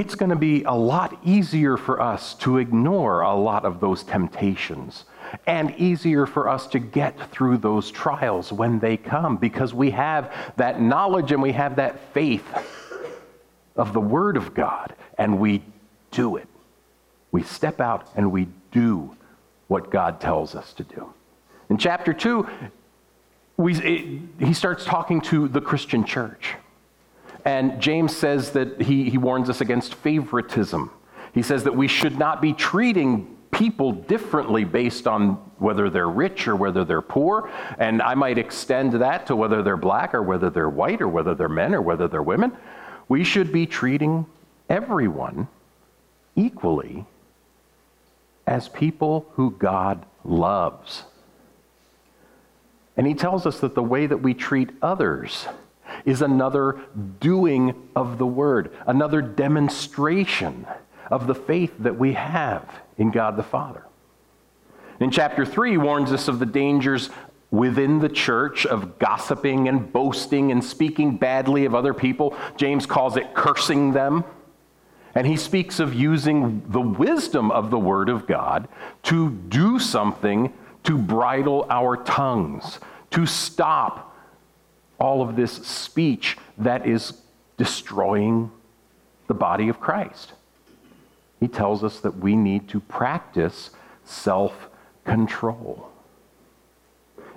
it's 0.00 0.14
going 0.14 0.30
to 0.30 0.36
be 0.36 0.62
a 0.64 0.72
lot 0.72 1.18
easier 1.26 1.76
for 1.76 2.00
us 2.00 2.32
to 2.32 2.56
ignore 2.56 3.20
a 3.20 3.34
lot 3.34 3.66
of 3.66 3.80
those 3.80 4.02
temptations 4.02 5.04
and 5.46 5.74
easier 5.76 6.24
for 6.24 6.48
us 6.48 6.66
to 6.68 6.78
get 6.78 7.30
through 7.30 7.58
those 7.58 7.90
trials 7.90 8.50
when 8.50 8.78
they 8.78 8.96
come 8.96 9.36
because 9.36 9.74
we 9.74 9.90
have 9.90 10.32
that 10.56 10.80
knowledge 10.80 11.32
and 11.32 11.42
we 11.42 11.52
have 11.52 11.76
that 11.76 12.00
faith 12.14 12.46
of 13.76 13.92
the 13.92 14.00
Word 14.00 14.38
of 14.38 14.54
God 14.54 14.94
and 15.18 15.38
we 15.38 15.62
do 16.10 16.36
it. 16.36 16.48
We 17.30 17.42
step 17.42 17.78
out 17.78 18.08
and 18.16 18.32
we 18.32 18.48
do 18.72 19.14
what 19.68 19.90
God 19.90 20.18
tells 20.18 20.54
us 20.54 20.72
to 20.72 20.82
do. 20.82 21.12
In 21.68 21.76
chapter 21.76 22.14
2, 22.14 22.48
we, 23.58 23.74
it, 23.76 24.22
he 24.38 24.54
starts 24.54 24.86
talking 24.86 25.20
to 25.22 25.46
the 25.46 25.60
Christian 25.60 26.04
church. 26.04 26.54
And 27.44 27.80
James 27.80 28.14
says 28.16 28.52
that 28.52 28.82
he, 28.82 29.08
he 29.10 29.18
warns 29.18 29.48
us 29.48 29.60
against 29.60 29.94
favoritism. 29.94 30.90
He 31.32 31.42
says 31.42 31.64
that 31.64 31.76
we 31.76 31.88
should 31.88 32.18
not 32.18 32.42
be 32.42 32.52
treating 32.52 33.36
people 33.50 33.92
differently 33.92 34.64
based 34.64 35.06
on 35.06 35.32
whether 35.58 35.90
they're 35.90 36.08
rich 36.08 36.48
or 36.48 36.56
whether 36.56 36.84
they're 36.84 37.02
poor. 37.02 37.50
And 37.78 38.00
I 38.00 38.14
might 38.14 38.38
extend 38.38 38.92
that 38.94 39.26
to 39.26 39.36
whether 39.36 39.62
they're 39.62 39.76
black 39.76 40.14
or 40.14 40.22
whether 40.22 40.50
they're 40.50 40.70
white 40.70 41.00
or 41.00 41.08
whether 41.08 41.34
they're 41.34 41.48
men 41.48 41.74
or 41.74 41.82
whether 41.82 42.08
they're 42.08 42.22
women. 42.22 42.56
We 43.08 43.24
should 43.24 43.52
be 43.52 43.66
treating 43.66 44.26
everyone 44.68 45.48
equally 46.36 47.04
as 48.46 48.68
people 48.68 49.26
who 49.34 49.50
God 49.52 50.04
loves. 50.24 51.04
And 52.96 53.06
he 53.06 53.14
tells 53.14 53.46
us 53.46 53.60
that 53.60 53.74
the 53.74 53.82
way 53.82 54.06
that 54.06 54.18
we 54.18 54.34
treat 54.34 54.70
others 54.82 55.46
is 56.04 56.22
another 56.22 56.80
doing 57.20 57.88
of 57.94 58.18
the 58.18 58.26
word, 58.26 58.72
another 58.86 59.22
demonstration 59.22 60.66
of 61.10 61.26
the 61.26 61.34
faith 61.34 61.72
that 61.78 61.98
we 61.98 62.12
have 62.12 62.68
in 62.98 63.10
God 63.10 63.36
the 63.36 63.42
Father. 63.42 63.84
In 65.00 65.10
chapter 65.10 65.46
3, 65.46 65.72
he 65.72 65.76
warns 65.76 66.12
us 66.12 66.28
of 66.28 66.38
the 66.38 66.46
dangers 66.46 67.10
within 67.50 67.98
the 67.98 68.08
church 68.08 68.66
of 68.66 68.98
gossiping 68.98 69.68
and 69.68 69.92
boasting 69.92 70.52
and 70.52 70.62
speaking 70.62 71.16
badly 71.16 71.64
of 71.64 71.74
other 71.74 71.94
people. 71.94 72.36
James 72.56 72.86
calls 72.86 73.16
it 73.16 73.34
cursing 73.34 73.92
them. 73.92 74.24
And 75.14 75.26
he 75.26 75.36
speaks 75.36 75.80
of 75.80 75.92
using 75.92 76.62
the 76.68 76.80
wisdom 76.80 77.50
of 77.50 77.70
the 77.70 77.78
Word 77.78 78.08
of 78.08 78.28
God 78.28 78.68
to 79.04 79.30
do 79.30 79.80
something 79.80 80.52
to 80.84 80.96
bridle 80.96 81.66
our 81.68 81.96
tongues, 81.96 82.78
to 83.10 83.26
stop 83.26 84.09
all 85.00 85.22
of 85.22 85.34
this 85.34 85.52
speech 85.52 86.36
that 86.58 86.86
is 86.86 87.14
destroying 87.56 88.50
the 89.26 89.34
body 89.34 89.68
of 89.68 89.80
Christ. 89.80 90.34
He 91.40 91.48
tells 91.48 91.82
us 91.82 92.00
that 92.00 92.18
we 92.18 92.36
need 92.36 92.68
to 92.68 92.80
practice 92.80 93.70
self 94.04 94.68
control. 95.04 95.90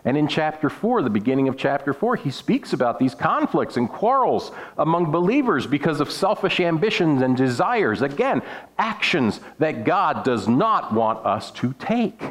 And 0.05 0.17
in 0.17 0.27
chapter 0.27 0.69
4, 0.69 1.01
the 1.01 1.09
beginning 1.09 1.47
of 1.47 1.55
chapter 1.55 1.93
4, 1.93 2.17
he 2.17 2.29
speaks 2.29 2.73
about 2.73 2.99
these 2.99 3.15
conflicts 3.15 3.77
and 3.77 3.87
quarrels 3.87 4.51
among 4.77 5.11
believers 5.11 5.65
because 5.65 6.01
of 6.01 6.11
selfish 6.11 6.59
ambitions 6.59 7.21
and 7.21 7.37
desires. 7.37 8.01
Again, 8.01 8.41
actions 8.77 9.39
that 9.59 9.85
God 9.85 10.25
does 10.25 10.45
not 10.45 10.93
want 10.93 11.25
us 11.25 11.51
to 11.51 11.73
take. 11.79 12.21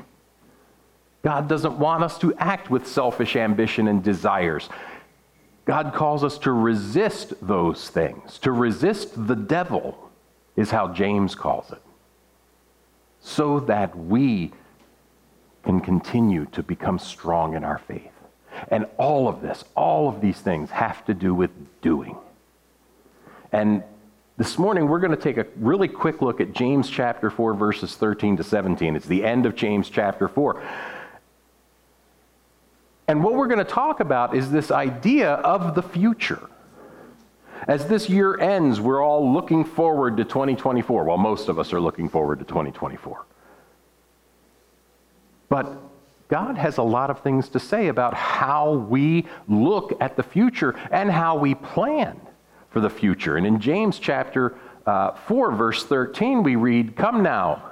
God 1.23 1.49
doesn't 1.49 1.79
want 1.79 2.03
us 2.03 2.19
to 2.19 2.35
act 2.35 2.71
with 2.71 2.87
selfish 2.87 3.37
ambition 3.37 3.89
and 3.89 4.03
desires. 4.03 4.69
God 5.65 5.93
calls 5.95 6.25
us 6.25 6.39
to 6.39 6.53
resist 6.53 7.35
those 7.41 7.89
things. 7.89 8.39
To 8.41 8.53
resist 8.53 9.27
the 9.27 9.37
devil 9.37 10.11
is 10.57 10.71
how 10.71 10.89
James 10.89 11.35
calls 11.35 11.71
it. 11.71 11.83
So 13.21 13.61
that 13.61 13.97
we 13.97 14.53
can 15.65 15.81
continue 15.81 16.47
to 16.47 16.63
become 16.63 16.99
strong 16.99 17.55
in 17.55 17.63
our 17.63 17.79
faith. 17.79 18.11
And 18.69 18.87
all 18.97 19.29
of 19.29 19.41
this, 19.41 19.65
all 19.77 20.09
of 20.09 20.21
these 20.21 20.41
things 20.41 20.71
have 20.71 21.05
to 21.07 21.15
do 21.15 21.33
with 21.35 21.51
doing. 21.81 22.17
And 23.53 23.83
this 24.37 24.59
morning, 24.59 24.89
we're 24.89 24.99
going 24.99 25.17
to 25.17 25.17
take 25.17 25.37
a 25.37 25.47
really 25.57 25.89
quick 25.89 26.23
look 26.23 26.41
at 26.41 26.53
James 26.53 26.91
chapter 26.91 27.31
4, 27.31 27.55
verses 27.55 27.95
13 27.97 28.39
to 28.39 28.45
17. 28.45 28.97
It's 28.97 29.07
the 29.07 29.25
end 29.25 29.47
of 29.47 29.55
James 29.55 29.89
chapter 29.89 30.27
4. 30.27 30.63
And 33.09 33.23
what 33.23 33.35
we're 33.35 33.49
going 33.49 33.59
to 33.59 33.65
talk 33.65 34.01
about 34.01 34.35
is 34.35 34.51
this 34.51 34.71
idea 34.71 35.33
of 35.35 35.75
the 35.75 35.83
future. 35.83 36.49
As 37.69 37.87
this 37.87 38.09
year 38.09 38.39
ends, 38.39 38.81
we're 38.81 39.03
all 39.03 39.33
looking 39.33 39.65
forward 39.65 40.17
to 40.17 40.25
2024. 40.25 41.05
Well, 41.05 41.19
most 41.19 41.49
of 41.49 41.59
us 41.59 41.73
are 41.73 41.81
looking 41.81 42.09
forward 42.09 42.39
to 42.41 42.45
2024. 42.45 43.27
But 45.49 45.77
God 46.29 46.57
has 46.57 46.79
a 46.79 46.83
lot 46.83 47.11
of 47.11 47.21
things 47.21 47.49
to 47.51 47.61
say 47.61 47.89
about 47.89 48.15
how 48.15 48.73
we 48.73 49.27
look 49.49 49.93
at 50.01 50.17
the 50.17 50.23
future 50.23 50.75
and 50.91 51.11
how 51.11 51.37
we 51.37 51.55
plan 51.55 52.21
for 52.71 52.81
the 52.81 52.91
future. 52.91 53.37
And 53.37 53.47
in 53.47 53.61
James 53.61 53.99
chapter 53.99 54.57
uh, 54.87 55.13
4, 55.13 55.53
verse 55.53 55.85
13, 55.85 56.43
we 56.43 56.57
read, 56.57 56.97
Come 56.97 57.23
now 57.23 57.72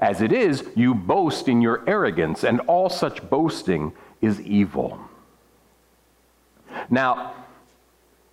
As 0.00 0.20
it 0.20 0.32
is, 0.32 0.64
you 0.74 0.94
boast 0.94 1.48
in 1.48 1.60
your 1.60 1.82
arrogance, 1.88 2.44
and 2.44 2.60
all 2.60 2.88
such 2.88 3.28
boasting 3.28 3.92
is 4.20 4.40
evil. 4.40 4.98
Now, 6.88 7.34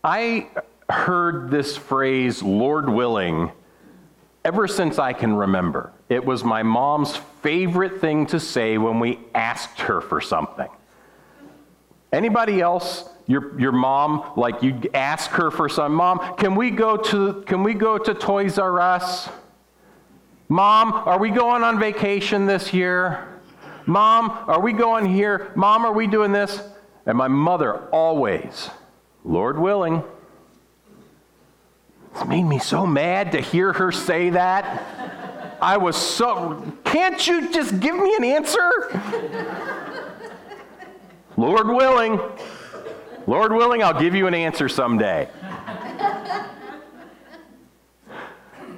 I 0.03 0.47
heard 0.89 1.51
this 1.51 1.75
phrase, 1.75 2.41
Lord 2.41 2.89
willing, 2.89 3.51
ever 4.45 4.67
since 4.67 4.97
I 4.97 5.13
can 5.13 5.35
remember. 5.35 5.91
It 6.07 6.25
was 6.25 6.43
my 6.43 6.63
mom's 6.63 7.17
favorite 7.41 8.01
thing 8.01 8.25
to 8.27 8.39
say 8.39 8.77
when 8.77 8.99
we 8.99 9.19
asked 9.35 9.81
her 9.81 10.01
for 10.01 10.21
something. 10.21 10.69
Anybody 12.11 12.59
else, 12.59 13.07
your, 13.27 13.59
your 13.59 13.71
mom, 13.71 14.31
like 14.35 14.63
you 14.63 14.81
ask 14.95 15.29
her 15.31 15.51
for 15.51 15.69
some, 15.69 15.93
Mom, 15.93 16.35
can 16.37 16.55
we 16.55 16.71
go 16.71 16.97
to, 16.97 17.43
can 17.45 17.61
we 17.61 17.75
go 17.75 17.99
to 17.99 18.13
Toys 18.15 18.57
R 18.57 18.79
Us? 18.79 19.29
Mom, 20.51 20.91
are 20.91 21.20
we 21.20 21.29
going 21.29 21.62
on 21.62 21.79
vacation 21.79 22.48
this 22.48 22.74
year? 22.74 23.27
Mom, 23.86 24.32
are 24.48 24.60
we 24.60 24.74
going 24.74 25.06
here? 25.06 25.51
Mom, 25.56 25.86
are 25.86 25.94
we 25.94 26.08
doing 26.08 26.32
this? 26.32 26.60
And 27.06 27.15
my 27.15 27.27
mother 27.27 27.88
always, 27.91 28.72
Lord 29.24 29.60
willing, 29.60 30.03
it's 32.12 32.25
made 32.25 32.44
me 32.44 32.58
so 32.58 32.88
mad 32.88 33.32
to 33.34 33.41
hear 33.41 33.74
her 33.74 33.91
say 33.91 34.32
that. 34.32 35.58
I 35.62 35.77
was 35.77 35.96
so, 35.96 36.74
can't 36.84 37.25
you 37.27 37.53
just 37.53 37.79
give 37.79 37.96
me 37.96 38.15
an 38.15 38.24
answer? 38.24 38.72
Lord 41.38 41.68
willing, 41.68 42.20
Lord 43.27 43.53
willing, 43.53 43.84
I'll 43.84 44.00
give 44.00 44.15
you 44.15 44.25
an 44.25 44.34
answer 44.34 44.68
someday. 44.68 45.29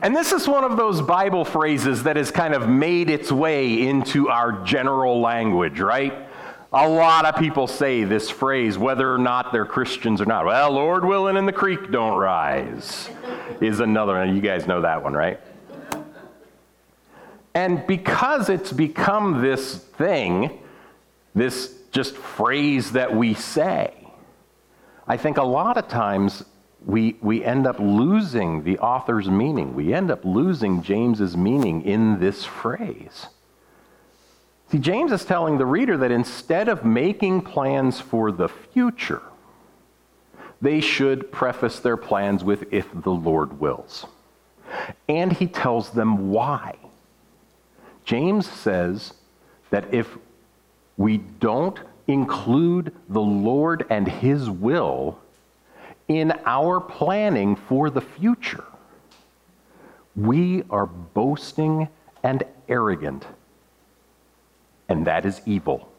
And 0.03 0.15
this 0.15 0.31
is 0.31 0.48
one 0.48 0.63
of 0.63 0.77
those 0.77 1.00
Bible 1.00 1.46
phrases 1.46 2.03
that 2.03 2.15
has 2.15 2.31
kind 2.31 2.55
of 2.55 2.67
made 2.67 3.10
its 3.10 3.31
way 3.31 3.88
into 3.88 4.29
our 4.29 4.63
general 4.63 5.22
language, 5.22 5.79
right? 5.79 6.27
A 6.74 6.88
lot 6.89 7.25
of 7.25 7.36
people 7.36 7.67
say 7.67 8.03
this 8.03 8.29
phrase, 8.29 8.79
whether 8.79 9.13
or 9.13 9.20
not 9.20 9.51
they're 9.51 9.65
Christians 9.65 10.20
or 10.20 10.25
not. 10.25 10.46
Well, 10.46 10.72
Lord 10.72 11.05
willing, 11.05 11.38
and 11.38 11.48
the 11.48 11.53
creek 11.53 11.91
don't 11.91 12.17
rise, 12.17 13.10
is 13.60 13.79
another 13.79 14.13
one. 14.13 14.36
You 14.36 14.41
guys 14.41 14.65
know 14.65 14.81
that 14.81 15.03
one, 15.03 15.13
right? 15.13 15.39
And 17.53 17.86
because 17.86 18.50
it's 18.50 18.72
become 18.72 19.41
this 19.41 19.75
thing, 19.75 20.62
this 21.36 21.75
just 21.91 22.15
phrase 22.15 22.93
that 22.93 23.15
we 23.15 23.36
say, 23.36 23.93
I 25.08 25.17
think 25.17 25.38
a 25.38 25.43
lot 25.43 25.77
of 25.77 25.89
times 25.89 26.43
we, 26.85 27.15
we 27.21 27.43
end 27.43 27.67
up 27.67 27.79
losing 27.79 28.63
the 28.63 28.79
author's 28.79 29.29
meaning. 29.29 29.75
We 29.75 29.93
end 29.93 30.09
up 30.09 30.25
losing 30.25 30.81
James's 30.81 31.38
meaning 31.38 31.83
in 31.83 32.19
this 32.19 32.43
phrase. 32.43 33.27
See, 34.71 34.79
James 34.79 35.11
is 35.11 35.25
telling 35.25 35.57
the 35.57 35.65
reader 35.65 35.97
that 35.97 36.11
instead 36.11 36.69
of 36.69 36.85
making 36.85 37.41
plans 37.41 38.00
for 38.00 38.31
the 38.31 38.47
future, 38.47 39.21
they 40.61 40.79
should 40.79 41.31
preface 41.31 41.79
their 41.79 41.97
plans 41.97 42.43
with, 42.43 42.71
if 42.71 42.88
the 42.93 43.11
Lord 43.11 43.59
wills. 43.59 44.05
and 45.07 45.33
he 45.33 45.47
tells 45.47 45.91
them 45.91 46.31
why. 46.31 46.75
James 48.05 48.47
says 48.50 49.13
that 49.69 49.93
if 49.93 50.17
we 50.97 51.17
don't 51.17 51.79
include 52.07 52.93
the 53.09 53.21
Lord 53.21 53.85
and 53.89 54.07
his 54.07 54.50
will 54.50 55.19
in 56.12 56.34
our 56.46 56.80
planning 56.80 57.56
for 57.56 57.89
the 57.89 58.01
future, 58.01 58.63
we 60.15 60.63
are 60.70 60.86
boasting 60.86 61.88
and 62.24 62.44
arrogant, 62.68 63.25
and 64.89 65.08
that 65.08 65.25
is 65.25 65.41
evil. 65.46 65.91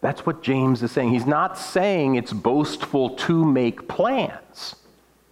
That's 0.00 0.24
what 0.24 0.42
James 0.42 0.82
is 0.82 0.92
saying. 0.92 1.10
He's 1.10 1.26
not 1.26 1.58
saying 1.58 2.14
it's 2.14 2.32
boastful 2.32 3.10
to 3.16 3.44
make 3.44 3.86
plans, 3.86 4.76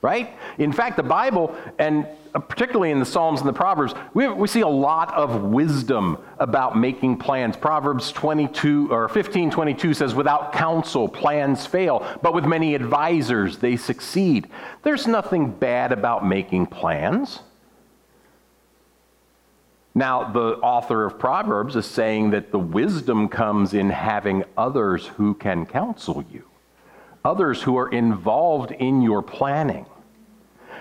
right? 0.01 0.37
In 0.59 0.73
fact, 0.73 0.97
the 0.97 1.03
Bible, 1.03 1.57
and 1.79 2.07
uh, 2.35 2.39
particularly 2.39 2.91
in 2.91 3.01
the 3.01 3.07
Psalms 3.07 3.41
and 3.41 3.49
the 3.49 3.53
Proverbs, 3.53 3.95
we, 4.15 4.29
we 4.29 4.47
see 4.47 4.61
a 4.61 4.69
lot 4.69 5.13
of 5.15 5.43
wisdom 5.43 6.19
about 6.39 6.79
making 6.79 7.17
plans. 7.17 7.57
Proverbs 7.57 8.13
22 8.13 8.93
or 8.93 9.09
15 9.09 9.51
22 9.51 9.95
says, 9.95 10.15
Without 10.15 10.53
counsel, 10.53 11.09
plans 11.09 11.67
fail, 11.67 12.07
but 12.23 12.35
with 12.35 12.45
many 12.45 12.75
advisors, 12.75 13.59
they 13.59 13.77
succeed. 13.77 14.49
There's 14.83 15.07
nothing 15.07 15.51
bad 15.51 15.93
about 15.93 16.27
making 16.27 16.67
plans. 16.67 17.41
Now, 19.99 20.31
the 20.31 20.59
author 20.59 21.05
of 21.05 21.19
Proverbs 21.19 21.75
is 21.75 21.85
saying 21.85 22.31
that 22.31 22.53
the 22.53 22.59
wisdom 22.59 23.29
comes 23.29 23.75
in 23.75 23.91
having 23.91 24.45
others 24.57 25.07
who 25.07 25.35
can 25.35 25.67
counsel 25.67 26.25
you, 26.31 26.45
others 27.25 27.63
who 27.63 27.77
are 27.77 27.89
involved 27.89 28.73
in 28.73 29.03
your 29.03 29.23
planning. 29.23 29.87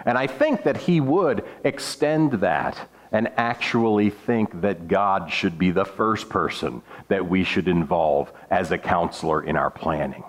And 0.05 0.17
I 0.17 0.27
think 0.27 0.63
that 0.63 0.77
he 0.77 1.01
would 1.01 1.43
extend 1.63 2.33
that 2.33 2.89
and 3.11 3.29
actually 3.37 4.09
think 4.09 4.61
that 4.61 4.87
God 4.87 5.31
should 5.31 5.57
be 5.57 5.71
the 5.71 5.85
first 5.85 6.29
person 6.29 6.81
that 7.07 7.27
we 7.27 7.43
should 7.43 7.67
involve 7.67 8.31
as 8.49 8.71
a 8.71 8.77
counselor 8.77 9.41
in 9.43 9.55
our 9.55 9.69
planning. 9.69 10.23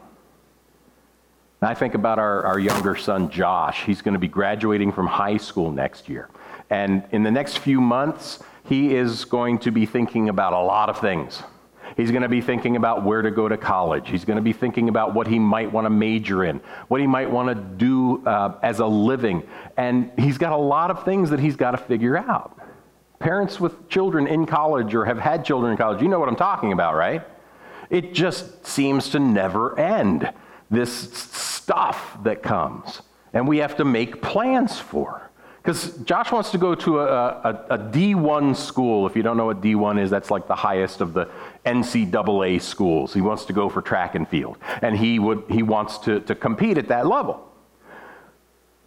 And 1.60 1.68
I 1.68 1.74
think 1.74 1.94
about 1.94 2.18
our, 2.18 2.44
our 2.44 2.58
younger 2.58 2.94
son, 2.94 3.30
Josh. 3.30 3.84
He's 3.84 4.00
going 4.00 4.14
to 4.14 4.20
be 4.20 4.28
graduating 4.28 4.92
from 4.92 5.08
high 5.08 5.38
school 5.38 5.72
next 5.72 6.08
year. 6.08 6.28
And 6.70 7.02
in 7.10 7.24
the 7.24 7.30
next 7.30 7.58
few 7.58 7.80
months, 7.80 8.38
he 8.64 8.94
is 8.94 9.24
going 9.24 9.58
to 9.60 9.72
be 9.72 9.86
thinking 9.86 10.28
about 10.28 10.52
a 10.52 10.60
lot 10.60 10.88
of 10.88 11.00
things. 11.00 11.42
He's 11.98 12.12
going 12.12 12.22
to 12.22 12.28
be 12.28 12.40
thinking 12.40 12.76
about 12.76 13.02
where 13.02 13.22
to 13.22 13.30
go 13.32 13.48
to 13.48 13.56
college. 13.56 14.08
He's 14.08 14.24
going 14.24 14.36
to 14.36 14.42
be 14.42 14.52
thinking 14.52 14.88
about 14.88 15.14
what 15.14 15.26
he 15.26 15.40
might 15.40 15.72
want 15.72 15.84
to 15.84 15.90
major 15.90 16.44
in, 16.44 16.60
what 16.86 17.00
he 17.00 17.08
might 17.08 17.28
want 17.28 17.48
to 17.48 17.56
do 17.56 18.24
uh, 18.24 18.56
as 18.62 18.78
a 18.78 18.86
living. 18.86 19.42
And 19.76 20.12
he's 20.16 20.38
got 20.38 20.52
a 20.52 20.56
lot 20.56 20.92
of 20.92 21.04
things 21.04 21.30
that 21.30 21.40
he's 21.40 21.56
got 21.56 21.72
to 21.72 21.76
figure 21.76 22.16
out. 22.16 22.56
Parents 23.18 23.58
with 23.58 23.88
children 23.88 24.28
in 24.28 24.46
college 24.46 24.94
or 24.94 25.06
have 25.06 25.18
had 25.18 25.44
children 25.44 25.72
in 25.72 25.76
college, 25.76 26.00
you 26.00 26.06
know 26.06 26.20
what 26.20 26.28
I'm 26.28 26.36
talking 26.36 26.70
about, 26.70 26.94
right? 26.94 27.26
It 27.90 28.14
just 28.14 28.64
seems 28.64 29.08
to 29.10 29.18
never 29.18 29.76
end, 29.76 30.32
this 30.70 30.92
stuff 30.92 32.16
that 32.22 32.44
comes. 32.44 33.02
And 33.32 33.48
we 33.48 33.58
have 33.58 33.76
to 33.76 33.84
make 33.84 34.22
plans 34.22 34.78
for. 34.78 35.28
Because 35.68 35.98
Josh 36.04 36.32
wants 36.32 36.50
to 36.52 36.58
go 36.58 36.74
to 36.76 37.00
a, 37.00 37.04
a, 37.04 37.66
a, 37.70 37.78
D1 37.78 38.56
school. 38.56 39.06
If 39.06 39.14
you 39.14 39.22
don't 39.22 39.36
know 39.36 39.44
what 39.44 39.60
D1 39.60 40.00
is, 40.00 40.08
that's 40.08 40.30
like 40.30 40.48
the 40.48 40.54
highest 40.54 41.02
of 41.02 41.12
the 41.12 41.28
NCAA 41.68 42.62
schools. 42.62 43.12
He 43.12 43.20
wants 43.20 43.44
to 43.46 43.52
go 43.52 43.68
for 43.68 43.82
track 43.82 44.14
and 44.14 44.26
field. 44.26 44.56
And 44.80 44.96
he, 44.96 45.18
would, 45.18 45.44
he 45.50 45.62
wants 45.62 45.98
to, 45.98 46.20
to 46.20 46.34
compete 46.34 46.78
at 46.78 46.88
that 46.88 47.06
level. 47.06 47.44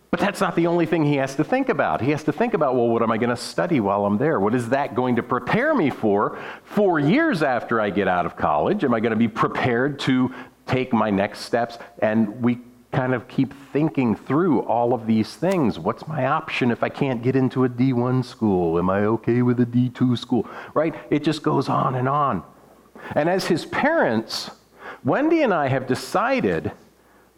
But 0.09 0.19
that's 0.19 0.41
not 0.41 0.55
the 0.55 0.67
only 0.67 0.85
thing 0.85 1.05
he 1.05 1.15
has 1.15 1.35
to 1.35 1.43
think 1.43 1.69
about. 1.69 2.01
He 2.01 2.11
has 2.11 2.23
to 2.25 2.33
think 2.33 2.53
about, 2.53 2.75
well, 2.75 2.89
what 2.89 3.01
am 3.01 3.11
I 3.11 3.17
going 3.17 3.29
to 3.29 3.37
study 3.37 3.79
while 3.79 4.05
I'm 4.05 4.17
there? 4.17 4.41
What 4.41 4.53
is 4.53 4.67
that 4.69 4.93
going 4.93 5.15
to 5.15 5.23
prepare 5.23 5.73
me 5.73 5.89
for 5.89 6.37
four 6.63 6.99
years 6.99 7.43
after 7.43 7.79
I 7.79 7.91
get 7.91 8.09
out 8.09 8.25
of 8.25 8.35
college? 8.35 8.83
Am 8.83 8.93
I 8.93 8.99
going 8.99 9.11
to 9.11 9.17
be 9.17 9.29
prepared 9.29 9.99
to 10.01 10.33
take 10.67 10.91
my 10.91 11.09
next 11.09 11.41
steps? 11.41 11.77
And 11.99 12.41
we 12.41 12.59
kind 12.91 13.13
of 13.13 13.27
keep 13.29 13.53
thinking 13.71 14.15
through 14.15 14.61
all 14.63 14.93
of 14.93 15.07
these 15.07 15.33
things. 15.35 15.79
What's 15.79 16.05
my 16.07 16.25
option 16.25 16.71
if 16.71 16.83
I 16.83 16.89
can't 16.89 17.23
get 17.23 17.37
into 17.37 17.63
a 17.63 17.69
D1 17.69 18.25
school? 18.25 18.77
Am 18.77 18.89
I 18.89 19.05
okay 19.05 19.41
with 19.43 19.61
a 19.61 19.65
D2 19.65 20.17
school? 20.17 20.45
Right? 20.73 20.93
It 21.09 21.23
just 21.23 21.41
goes 21.41 21.69
on 21.69 21.95
and 21.95 22.09
on. 22.09 22.43
And 23.15 23.29
as 23.29 23.45
his 23.45 23.65
parents, 23.65 24.51
Wendy 25.03 25.41
and 25.41 25.53
I 25.53 25.67
have 25.67 25.87
decided, 25.87 26.71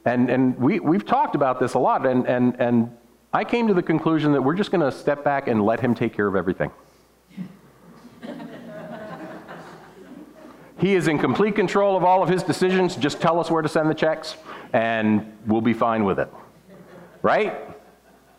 and, 0.06 0.30
and 0.30 0.58
we, 0.58 0.80
we've 0.80 1.06
talked 1.06 1.36
about 1.36 1.60
this 1.60 1.74
a 1.74 1.80
lot, 1.80 2.06
and, 2.06 2.28
and, 2.28 2.56
and 2.60 2.96
I 3.32 3.44
came 3.44 3.68
to 3.68 3.74
the 3.74 3.82
conclusion 3.82 4.32
that 4.34 4.42
we're 4.42 4.56
just 4.56 4.72
going 4.72 4.82
to 4.82 4.92
step 4.92 5.24
back 5.24 5.48
and 5.48 5.66
let 5.66 5.80
him 5.80 5.96
take 5.96 6.14
care 6.14 6.28
of 6.28 6.36
everything. 6.36 6.72
he 10.78 10.96
is 10.96 11.08
in 11.08 11.18
complete 11.18 11.56
control 11.56 11.98
of 11.98 12.04
all 12.04 12.22
of 12.22 12.30
his 12.30 12.44
decisions. 12.44 12.96
Just 12.96 13.22
tell 13.22 13.40
us 13.40 13.50
where 13.50 13.62
to 13.62 13.70
send 13.70 13.90
the 13.90 13.96
checks 13.96 14.36
and 14.74 15.36
we'll 15.46 15.62
be 15.62 15.74
fine 15.74 16.04
with 16.04 16.20
it. 16.20 16.28
Right? 17.22 17.56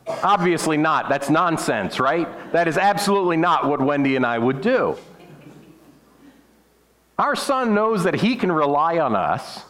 Obviously 0.07 0.77
not. 0.77 1.09
That's 1.09 1.31
nonsense, 1.31 1.99
right? 1.99 2.53
That 2.53 2.69
is 2.69 2.77
absolutely 2.77 3.37
not 3.37 3.67
what 3.67 3.81
Wendy 3.81 4.17
and 4.17 4.27
I 4.27 4.39
would 4.39 4.61
do. 4.61 4.97
Our 7.19 7.37
son 7.37 7.75
knows 7.75 8.05
that 8.05 8.15
he 8.15 8.37
can 8.37 8.51
rely 8.51 8.99
on 8.99 9.15
us 9.15 9.65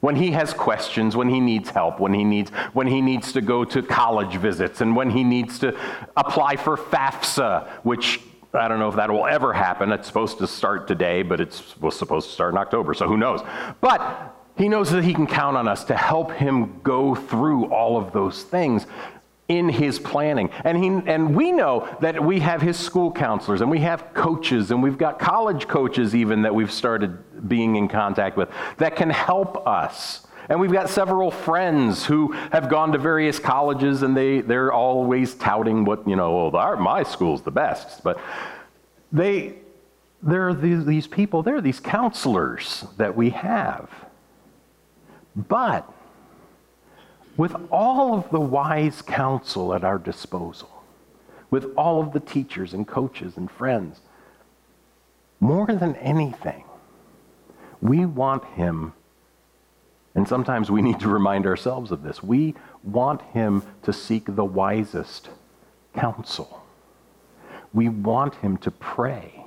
when 0.00 0.16
he 0.16 0.32
has 0.32 0.52
questions, 0.52 1.14
when 1.14 1.28
he 1.28 1.38
needs 1.38 1.70
help, 1.70 2.00
when 2.00 2.12
he 2.12 2.24
needs, 2.24 2.50
when 2.72 2.88
he 2.88 3.00
needs 3.00 3.32
to 3.32 3.40
go 3.40 3.64
to 3.64 3.82
college 3.82 4.34
visits, 4.36 4.80
and 4.80 4.96
when 4.96 5.10
he 5.10 5.22
needs 5.22 5.60
to 5.60 5.78
apply 6.16 6.56
for 6.56 6.76
FAFSA, 6.76 7.68
which 7.84 8.20
I 8.52 8.66
don't 8.66 8.80
know 8.80 8.88
if 8.88 8.96
that 8.96 9.10
will 9.10 9.26
ever 9.26 9.52
happen. 9.52 9.92
It's 9.92 10.08
supposed 10.08 10.38
to 10.38 10.46
start 10.46 10.88
today, 10.88 11.22
but 11.22 11.40
it's 11.40 11.76
was 11.80 11.96
supposed 11.96 12.28
to 12.28 12.34
start 12.34 12.52
in 12.52 12.58
October, 12.58 12.94
so 12.94 13.06
who 13.06 13.16
knows? 13.16 13.40
But 13.80 14.34
he 14.56 14.68
knows 14.68 14.90
that 14.90 15.04
he 15.04 15.14
can 15.14 15.26
count 15.26 15.56
on 15.56 15.66
us 15.68 15.84
to 15.84 15.96
help 15.96 16.32
him 16.32 16.80
go 16.82 17.14
through 17.14 17.72
all 17.72 17.96
of 17.96 18.12
those 18.12 18.42
things 18.42 18.86
in 19.48 19.68
his 19.68 19.98
planning. 19.98 20.50
And, 20.64 20.78
he, 20.78 21.10
and 21.10 21.34
we 21.34 21.52
know 21.52 21.88
that 22.00 22.22
we 22.22 22.40
have 22.40 22.62
his 22.62 22.78
school 22.78 23.12
counselors 23.12 23.60
and 23.60 23.70
we 23.70 23.80
have 23.80 24.14
coaches 24.14 24.70
and 24.70 24.82
we've 24.82 24.98
got 24.98 25.18
college 25.18 25.68
coaches 25.68 26.14
even 26.14 26.42
that 26.42 26.54
we've 26.54 26.70
started 26.70 27.48
being 27.48 27.76
in 27.76 27.88
contact 27.88 28.36
with 28.36 28.48
that 28.78 28.96
can 28.96 29.10
help 29.10 29.66
us. 29.66 30.26
And 30.48 30.60
we've 30.60 30.72
got 30.72 30.88
several 30.88 31.30
friends 31.30 32.04
who 32.04 32.32
have 32.32 32.68
gone 32.68 32.92
to 32.92 32.98
various 32.98 33.38
colleges 33.38 34.02
and 34.02 34.16
they, 34.16 34.40
they're 34.40 34.72
always 34.72 35.34
touting 35.34 35.84
what, 35.84 36.06
you 36.08 36.16
know, 36.16 36.48
well, 36.48 36.56
our, 36.56 36.76
my 36.76 37.02
school's 37.02 37.42
the 37.42 37.50
best. 37.50 38.02
But 38.02 38.20
they, 39.12 39.54
there 40.22 40.48
are 40.48 40.54
these, 40.54 40.84
these 40.84 41.06
people, 41.06 41.42
there 41.42 41.56
are 41.56 41.60
these 41.60 41.80
counselors 41.80 42.84
that 42.96 43.14
we 43.16 43.30
have 43.30 43.90
but 45.34 45.90
with 47.36 47.54
all 47.70 48.14
of 48.14 48.30
the 48.30 48.40
wise 48.40 49.02
counsel 49.02 49.74
at 49.74 49.84
our 49.84 49.98
disposal, 49.98 50.82
with 51.50 51.72
all 51.76 52.00
of 52.00 52.12
the 52.12 52.20
teachers 52.20 52.74
and 52.74 52.86
coaches 52.86 53.36
and 53.36 53.50
friends, 53.50 54.00
more 55.40 55.66
than 55.66 55.96
anything, 55.96 56.64
we 57.80 58.06
want 58.06 58.44
him, 58.44 58.92
and 60.14 60.28
sometimes 60.28 60.70
we 60.70 60.82
need 60.82 61.00
to 61.00 61.08
remind 61.08 61.46
ourselves 61.46 61.90
of 61.90 62.02
this, 62.02 62.22
we 62.22 62.54
want 62.84 63.22
him 63.32 63.62
to 63.82 63.92
seek 63.92 64.24
the 64.26 64.44
wisest 64.44 65.30
counsel. 65.94 66.62
We 67.72 67.88
want 67.88 68.34
him 68.36 68.58
to 68.58 68.70
pray. 68.70 69.44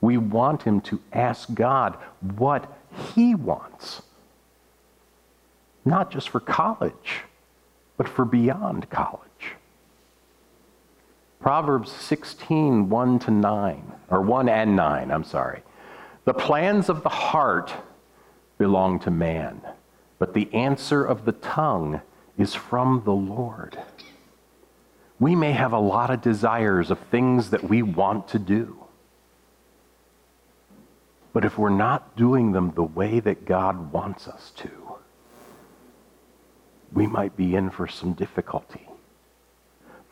We 0.00 0.16
want 0.16 0.62
him 0.62 0.80
to 0.82 1.00
ask 1.12 1.52
God 1.54 1.96
what 2.20 2.76
he 3.14 3.34
wants. 3.34 4.02
Not 5.84 6.10
just 6.10 6.28
for 6.28 6.40
college, 6.40 7.22
but 7.96 8.08
for 8.08 8.24
beyond 8.24 8.88
college. 8.90 9.56
Proverbs 11.40 11.90
16, 11.90 12.88
1 12.88 13.18
to 13.20 13.30
9, 13.30 13.92
or 14.10 14.20
1 14.20 14.48
and 14.48 14.76
9, 14.76 15.10
I'm 15.10 15.24
sorry. 15.24 15.62
The 16.24 16.34
plans 16.34 16.88
of 16.88 17.02
the 17.02 17.08
heart 17.08 17.72
belong 18.58 19.00
to 19.00 19.10
man, 19.10 19.60
but 20.20 20.34
the 20.34 20.52
answer 20.54 21.04
of 21.04 21.24
the 21.24 21.32
tongue 21.32 22.00
is 22.38 22.54
from 22.54 23.02
the 23.04 23.12
Lord. 23.12 23.76
We 25.18 25.34
may 25.34 25.52
have 25.52 25.72
a 25.72 25.78
lot 25.78 26.10
of 26.10 26.22
desires 26.22 26.90
of 26.90 26.98
things 26.98 27.50
that 27.50 27.64
we 27.64 27.82
want 27.82 28.28
to 28.28 28.38
do. 28.38 28.84
But 31.32 31.44
if 31.44 31.58
we're 31.58 31.70
not 31.70 32.16
doing 32.16 32.52
them 32.52 32.72
the 32.74 32.82
way 32.82 33.18
that 33.20 33.44
God 33.44 33.92
wants 33.92 34.28
us 34.28 34.52
to, 34.56 34.91
we 36.92 37.06
might 37.06 37.36
be 37.36 37.54
in 37.54 37.70
for 37.70 37.88
some 37.88 38.12
difficulty. 38.12 38.88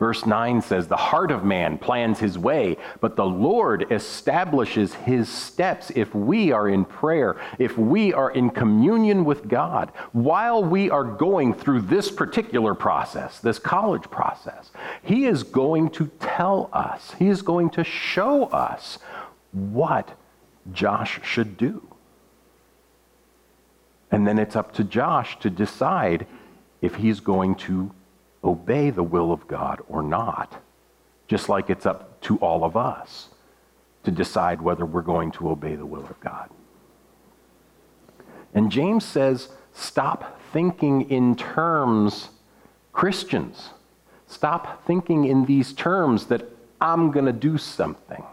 Verse 0.01 0.25
9 0.25 0.63
says, 0.63 0.87
The 0.87 0.97
heart 0.97 1.29
of 1.29 1.43
man 1.45 1.77
plans 1.77 2.17
his 2.17 2.35
way, 2.35 2.75
but 3.01 3.15
the 3.15 3.23
Lord 3.23 3.91
establishes 3.91 4.95
his 4.95 5.29
steps 5.29 5.91
if 5.95 6.15
we 6.15 6.51
are 6.51 6.67
in 6.67 6.85
prayer, 6.85 7.39
if 7.59 7.77
we 7.77 8.11
are 8.11 8.31
in 8.31 8.49
communion 8.49 9.25
with 9.25 9.47
God, 9.47 9.91
while 10.11 10.63
we 10.63 10.89
are 10.89 11.03
going 11.03 11.53
through 11.53 11.81
this 11.81 12.09
particular 12.09 12.73
process, 12.73 13.39
this 13.41 13.59
college 13.59 14.09
process. 14.09 14.71
He 15.03 15.27
is 15.27 15.43
going 15.43 15.91
to 15.91 16.09
tell 16.19 16.71
us, 16.73 17.13
he 17.19 17.27
is 17.27 17.43
going 17.43 17.69
to 17.69 17.83
show 17.83 18.45
us 18.45 18.97
what 19.51 20.17
Josh 20.73 21.19
should 21.23 21.57
do. 21.57 21.87
And 24.09 24.25
then 24.25 24.39
it's 24.39 24.55
up 24.55 24.73
to 24.73 24.83
Josh 24.83 25.37
to 25.41 25.51
decide 25.51 26.25
if 26.81 26.95
he's 26.95 27.19
going 27.19 27.55
to 27.55 27.91
obey 28.43 28.89
the 28.89 29.03
will 29.03 29.31
of 29.31 29.47
God 29.47 29.81
or 29.87 30.01
not, 30.01 30.61
just 31.27 31.47
like 31.47 31.69
it's 31.69 31.85
up 31.85 32.19
to 32.21 32.37
all 32.37 32.63
of 32.63 32.75
us 32.75 33.29
to 34.03 34.11
decide 34.11 34.61
whether 34.61 34.85
we're 34.85 35.01
going 35.01 35.31
to 35.31 35.49
obey 35.49 35.75
the 35.75 35.85
will 35.85 36.05
of 36.05 36.19
God. 36.19 36.49
And 38.53 38.71
James 38.71 39.05
says, 39.05 39.49
stop 39.73 40.39
thinking 40.51 41.09
in 41.09 41.35
terms, 41.35 42.29
Christians, 42.91 43.69
stop 44.27 44.85
thinking 44.85 45.25
in 45.25 45.45
these 45.45 45.71
terms 45.73 46.25
that 46.25 46.43
I'm 46.81 47.11
going 47.11 47.27
to 47.27 47.33
do 47.33 47.57
something, 47.57 48.23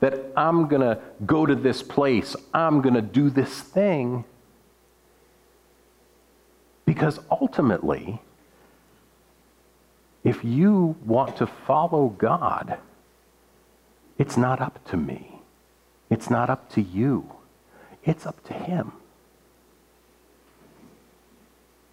that 0.00 0.14
I'm 0.36 0.66
going 0.66 0.82
to 0.82 0.98
go 1.24 1.46
to 1.46 1.54
this 1.54 1.82
place, 1.82 2.34
I'm 2.52 2.82
going 2.82 2.94
to 2.94 3.02
do 3.02 3.30
this 3.30 3.60
thing. 3.60 4.24
Because 7.00 7.18
ultimately, 7.30 8.20
if 10.22 10.44
you 10.44 10.96
want 11.02 11.34
to 11.38 11.46
follow 11.46 12.08
God, 12.08 12.76
it's 14.18 14.36
not 14.36 14.60
up 14.60 14.86
to 14.90 14.98
me. 14.98 15.40
It's 16.10 16.28
not 16.28 16.50
up 16.50 16.68
to 16.72 16.82
you. 16.82 17.32
It's 18.04 18.26
up 18.26 18.44
to 18.48 18.52
Him. 18.52 18.92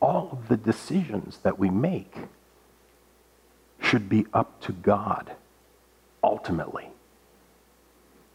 All 0.01 0.27
of 0.33 0.49
the 0.49 0.57
decisions 0.57 1.37
that 1.37 1.57
we 1.57 1.69
make 1.69 2.13
should 3.81 4.09
be 4.09 4.25
up 4.33 4.59
to 4.63 4.73
God, 4.73 5.31
ultimately. 6.21 6.89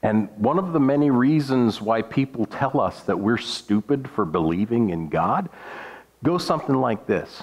And 0.02 0.30
one 0.38 0.58
of 0.58 0.72
the 0.72 0.80
many 0.80 1.10
reasons 1.10 1.82
why 1.82 2.00
people 2.00 2.46
tell 2.46 2.80
us 2.80 3.02
that 3.02 3.18
we're 3.18 3.36
stupid 3.36 4.08
for 4.08 4.24
believing 4.24 4.88
in 4.88 5.10
God 5.10 5.50
goes 6.22 6.44
something 6.46 6.76
like 6.76 7.06
this 7.06 7.42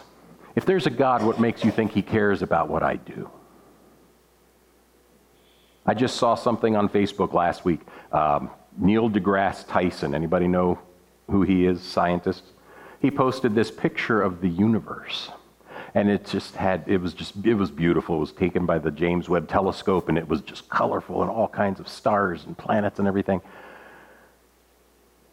if 0.55 0.65
there's 0.65 0.87
a 0.87 0.89
God, 0.89 1.23
what 1.23 1.39
makes 1.39 1.63
you 1.63 1.71
think 1.71 1.93
he 1.93 2.01
cares 2.01 2.41
about 2.41 2.67
what 2.67 2.83
I 2.83 2.97
do? 2.97 3.29
I 5.85 5.93
just 5.93 6.17
saw 6.17 6.35
something 6.35 6.75
on 6.75 6.89
Facebook 6.89 7.33
last 7.33 7.65
week. 7.65 7.81
Um, 8.11 8.49
Neil 8.77 9.09
deGrasse 9.09 9.67
Tyson, 9.67 10.13
anybody 10.13 10.47
know 10.47 10.77
who 11.29 11.43
he 11.43 11.65
is, 11.65 11.81
scientist? 11.81 12.43
He 13.01 13.09
posted 13.09 13.55
this 13.55 13.71
picture 13.71 14.21
of 14.21 14.41
the 14.41 14.49
universe. 14.49 15.29
And 15.95 16.09
it 16.09 16.25
just 16.25 16.55
had, 16.55 16.83
it 16.87 16.97
was 16.97 17.13
just, 17.13 17.35
it 17.45 17.55
was 17.55 17.71
beautiful. 17.71 18.17
It 18.17 18.19
was 18.19 18.33
taken 18.33 18.65
by 18.65 18.77
the 18.79 18.91
James 18.91 19.29
Webb 19.29 19.47
telescope 19.47 20.09
and 20.09 20.17
it 20.17 20.27
was 20.27 20.41
just 20.41 20.69
colorful 20.69 21.21
and 21.21 21.31
all 21.31 21.47
kinds 21.47 21.79
of 21.79 21.87
stars 21.87 22.43
and 22.45 22.57
planets 22.57 22.99
and 22.99 23.07
everything. 23.07 23.41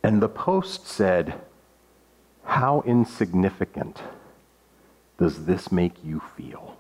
And 0.02 0.22
the 0.22 0.28
post 0.28 0.86
said, 0.86 1.34
How 2.46 2.82
insignificant 2.86 4.00
does 5.18 5.44
this 5.44 5.70
make 5.70 5.94
you 6.04 6.22
feel? 6.36 6.76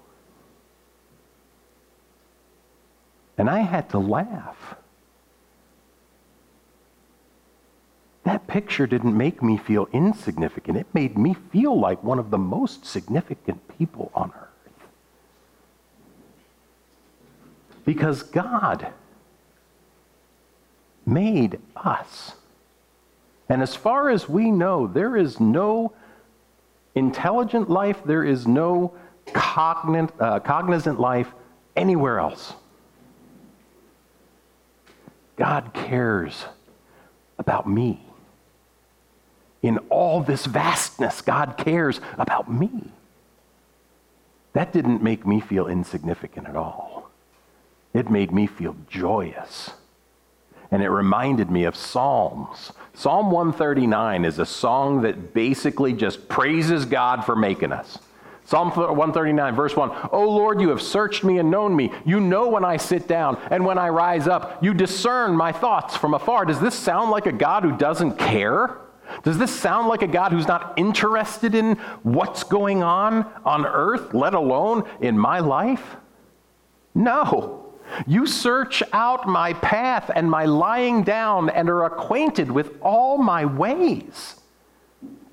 And 3.36 3.50
I 3.50 3.60
had 3.60 3.90
to 3.90 3.98
laugh. 3.98 4.76
That 8.24 8.46
picture 8.46 8.86
didn't 8.86 9.16
make 9.16 9.42
me 9.42 9.56
feel 9.56 9.88
insignificant. 9.92 10.78
It 10.78 10.86
made 10.94 11.18
me 11.18 11.34
feel 11.34 11.78
like 11.78 12.02
one 12.02 12.18
of 12.18 12.30
the 12.30 12.38
most 12.38 12.86
significant 12.86 13.60
people 13.78 14.10
on 14.14 14.32
earth. 14.34 14.42
Because 17.84 18.22
God 18.22 18.88
made 21.04 21.60
us. 21.76 22.34
And 23.48 23.62
as 23.62 23.76
far 23.76 24.10
as 24.10 24.28
we 24.28 24.50
know, 24.50 24.86
there 24.86 25.16
is 25.16 25.38
no 25.38 25.92
intelligent 26.94 27.70
life, 27.70 28.02
there 28.04 28.24
is 28.24 28.46
no 28.46 28.94
cognizant, 29.32 30.12
uh, 30.20 30.40
cognizant 30.40 30.98
life 30.98 31.32
anywhere 31.76 32.18
else. 32.18 32.54
God 35.36 35.72
cares 35.74 36.46
about 37.38 37.68
me. 37.68 38.02
In 39.62 39.78
all 39.90 40.22
this 40.22 40.46
vastness, 40.46 41.20
God 41.20 41.56
cares 41.56 42.00
about 42.18 42.50
me. 42.50 42.90
That 44.54 44.72
didn't 44.72 45.02
make 45.02 45.26
me 45.26 45.40
feel 45.40 45.66
insignificant 45.66 46.48
at 46.48 46.56
all. 46.56 47.10
It 47.92 48.10
made 48.10 48.32
me 48.32 48.46
feel 48.46 48.74
joyous 48.88 49.72
and 50.70 50.82
it 50.82 50.90
reminded 50.90 51.50
me 51.50 51.64
of 51.64 51.76
Psalms. 51.76 52.72
Psalm 52.94 53.30
139 53.30 54.24
is 54.24 54.38
a 54.38 54.46
song 54.46 55.02
that 55.02 55.34
basically 55.34 55.92
just 55.92 56.28
praises 56.28 56.84
God 56.84 57.24
for 57.24 57.36
making 57.36 57.72
us. 57.72 57.98
Psalm 58.46 58.70
139, 58.70 59.56
verse 59.56 59.74
1 59.74 60.08
O 60.12 60.28
Lord, 60.28 60.60
you 60.60 60.68
have 60.68 60.80
searched 60.80 61.24
me 61.24 61.38
and 61.38 61.50
known 61.50 61.74
me. 61.74 61.92
You 62.04 62.20
know 62.20 62.48
when 62.48 62.64
I 62.64 62.76
sit 62.76 63.08
down 63.08 63.38
and 63.50 63.66
when 63.66 63.76
I 63.76 63.88
rise 63.88 64.28
up. 64.28 64.62
You 64.62 64.72
discern 64.72 65.36
my 65.36 65.50
thoughts 65.50 65.96
from 65.96 66.14
afar. 66.14 66.44
Does 66.44 66.60
this 66.60 66.74
sound 66.74 67.10
like 67.10 67.26
a 67.26 67.32
God 67.32 67.64
who 67.64 67.76
doesn't 67.76 68.18
care? 68.18 68.78
Does 69.24 69.38
this 69.38 69.54
sound 69.54 69.88
like 69.88 70.02
a 70.02 70.06
God 70.06 70.32
who's 70.32 70.46
not 70.46 70.74
interested 70.76 71.54
in 71.54 71.74
what's 72.02 72.44
going 72.44 72.82
on 72.82 73.30
on 73.44 73.66
earth, 73.66 74.14
let 74.14 74.34
alone 74.34 74.88
in 75.00 75.18
my 75.18 75.40
life? 75.40 75.96
No. 76.94 77.65
You 78.06 78.26
search 78.26 78.82
out 78.92 79.28
my 79.28 79.52
path 79.54 80.10
and 80.14 80.30
my 80.30 80.44
lying 80.44 81.02
down 81.02 81.50
and 81.50 81.68
are 81.68 81.84
acquainted 81.84 82.50
with 82.50 82.80
all 82.80 83.18
my 83.18 83.44
ways. 83.44 84.36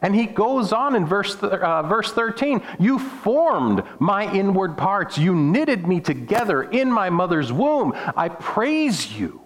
And 0.02 0.14
he 0.14 0.26
goes 0.26 0.74
on 0.74 0.96
in 0.96 1.06
verse, 1.06 1.42
uh, 1.42 1.82
verse 1.84 2.12
13 2.12 2.62
You 2.78 3.00
formed 3.00 3.84
my 4.00 4.32
inward 4.34 4.78
parts. 4.78 5.18
You 5.18 5.34
knitted 5.34 5.88
me 5.88 6.02
together 6.02 6.64
in 6.64 6.92
my 6.92 7.10
mother's 7.10 7.54
womb. 7.54 7.94
I 8.16 8.28
praise 8.28 9.18
you, 9.18 9.42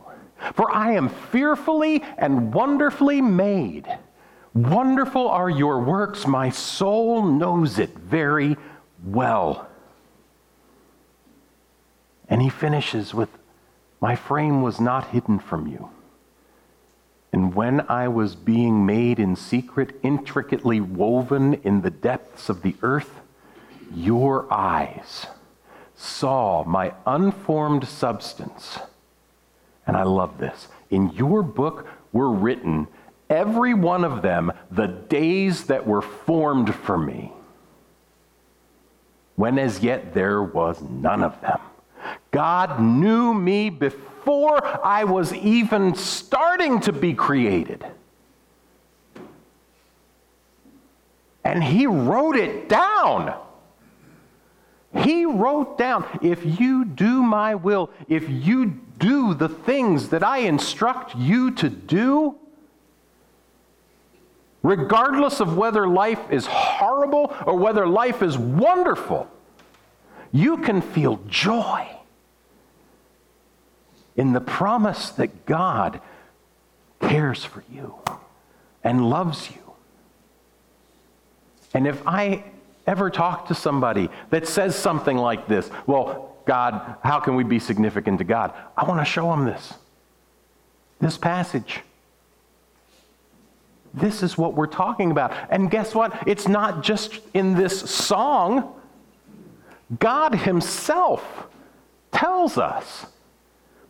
for 0.54 0.72
I 0.72 0.94
am 0.94 1.10
fearfully 1.10 2.04
and 2.18 2.52
wonderfully 2.54 3.22
made. 3.22 3.88
Wonderful 4.56 5.28
are 5.28 5.52
your 5.52 5.80
works. 5.80 6.26
My 6.26 6.50
soul 6.50 7.24
knows 7.24 7.78
it 7.78 7.92
very 7.96 8.58
well. 9.04 9.70
And 12.30 12.42
he 12.42 12.50
finishes 12.50 13.14
with, 13.14 13.30
My 14.02 14.16
frame 14.16 14.62
was 14.62 14.80
not 14.80 15.10
hidden 15.10 15.40
from 15.40 15.68
you. 15.68 15.90
And 17.32 17.54
when 17.54 17.82
I 17.90 18.08
was 18.08 18.36
being 18.36 18.86
made 18.86 19.20
in 19.20 19.36
secret, 19.36 20.00
intricately 20.02 20.80
woven 20.80 21.56
in 21.56 21.82
the 21.82 21.92
depths 21.92 22.50
of 22.50 22.62
the 22.62 22.76
earth, 22.82 23.20
your 23.94 24.52
eyes 24.52 25.28
saw 25.96 26.64
my 26.64 26.94
unformed 27.06 27.88
substance. 27.88 28.80
And 29.86 29.98
I 29.98 30.04
love 30.04 30.38
this. 30.38 30.68
In 30.90 31.12
your 31.12 31.44
book 31.44 31.88
were 32.12 32.32
written, 32.32 32.88
every 33.30 33.74
one 33.74 34.04
of 34.04 34.22
them, 34.22 34.52
the 34.72 34.88
days 34.88 35.66
that 35.66 35.86
were 35.86 36.02
formed 36.02 36.74
for 36.74 36.98
me, 36.98 37.34
when 39.36 39.60
as 39.60 39.82
yet 39.82 40.14
there 40.14 40.42
was 40.42 40.82
none 40.82 41.24
of 41.24 41.40
them. 41.42 41.60
God 42.38 42.80
knew 42.80 43.34
me 43.34 43.72
before 43.72 44.64
I 44.86 45.06
was 45.06 45.34
even 45.34 45.96
starting 45.96 46.80
to 46.82 46.94
be 46.94 47.16
created. 47.16 47.84
And 51.44 51.64
He 51.64 51.88
wrote 51.88 52.36
it 52.36 52.70
down. 52.70 53.34
He 54.98 55.26
wrote 55.26 55.80
down, 55.80 56.06
if 56.22 56.60
you 56.60 56.86
do 56.86 57.24
my 57.24 57.56
will, 57.56 57.90
if 58.08 58.30
you 58.30 58.82
do 59.00 59.34
the 59.34 59.50
things 59.50 60.10
that 60.10 60.22
I 60.22 60.42
instruct 60.42 61.16
you 61.16 61.50
to 61.56 61.70
do, 61.72 62.36
regardless 64.62 65.40
of 65.40 65.58
whether 65.58 65.88
life 65.88 66.22
is 66.30 66.46
horrible 66.46 67.36
or 67.48 67.58
whether 67.58 67.88
life 67.88 68.22
is 68.22 68.38
wonderful, 68.38 69.28
you 70.32 70.58
can 70.58 70.82
feel 70.82 71.20
joy 71.28 71.97
in 74.18 74.34
the 74.34 74.42
promise 74.42 75.12
that 75.12 75.46
God 75.46 76.02
cares 77.00 77.46
for 77.46 77.64
you 77.72 77.96
and 78.84 79.10
loves 79.10 79.50
you. 79.52 79.62
And 81.74 81.88
if 81.88 82.06
I 82.06 82.44
ever 82.88 83.10
talk 83.10 83.50
to 83.50 83.54
somebody 83.54 84.10
that 84.30 84.48
says 84.48 84.76
something 84.76 85.18
like 85.18 85.48
this? 85.48 85.70
Well, 85.86 86.36
God, 86.46 86.96
how 87.04 87.20
can 87.20 87.36
we 87.36 87.44
be 87.44 87.60
significant 87.60 88.20
to 88.20 88.24
God? 88.24 88.54
I 88.76 88.86
want 88.86 89.02
to 89.02 89.06
show 89.06 89.30
them 89.30 89.46
this. 89.46 89.74
This 91.00 91.18
passage. 91.18 91.82
This 93.94 94.24
is 94.24 94.38
what 94.38 94.54
we're 94.54 94.68
talking 94.68 95.12
about. 95.12 95.34
And 95.50 95.70
guess 95.70 95.94
what? 95.94 96.28
It's 96.28 96.48
not 96.48 96.82
just 96.82 97.20
in 97.34 97.56
this 97.56 97.80
song. 97.80 98.74
God 100.00 100.34
Himself 100.34 101.48
tells 102.12 102.58
us, 102.58 103.06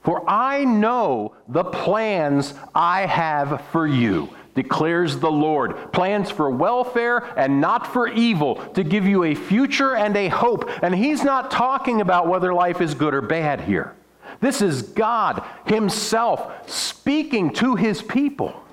For 0.07 0.23
I 0.25 0.63
know 0.63 1.35
the 1.49 1.65
plans 1.65 2.53
I 2.73 3.05
have 3.05 3.61
for 3.73 3.85
you 3.85 4.29
declares 4.55 5.19
the 5.19 5.29
Lord. 5.29 5.91
Plans 5.91 6.31
for 6.31 6.49
welfare 6.49 7.17
and 7.37 7.59
not 7.59 7.85
for 7.85 8.07
evil, 8.07 8.55
to 8.67 8.85
give 8.85 9.05
you 9.05 9.25
a 9.25 9.35
future 9.35 9.97
and 9.97 10.15
a 10.15 10.29
hope. 10.29 10.69
And 10.81 10.95
he's 10.95 11.25
not 11.25 11.51
talking 11.51 11.99
about 11.99 12.29
whether 12.29 12.53
life 12.53 12.79
is 12.79 12.93
good 12.93 13.13
or 13.13 13.21
bad 13.21 13.59
here. 13.59 13.95
This 14.39 14.61
is 14.61 14.81
God 14.81 15.43
Himself 15.65 16.71
speaking 16.71 17.51
to 17.55 17.75
His 17.75 18.01
people. 18.01 18.63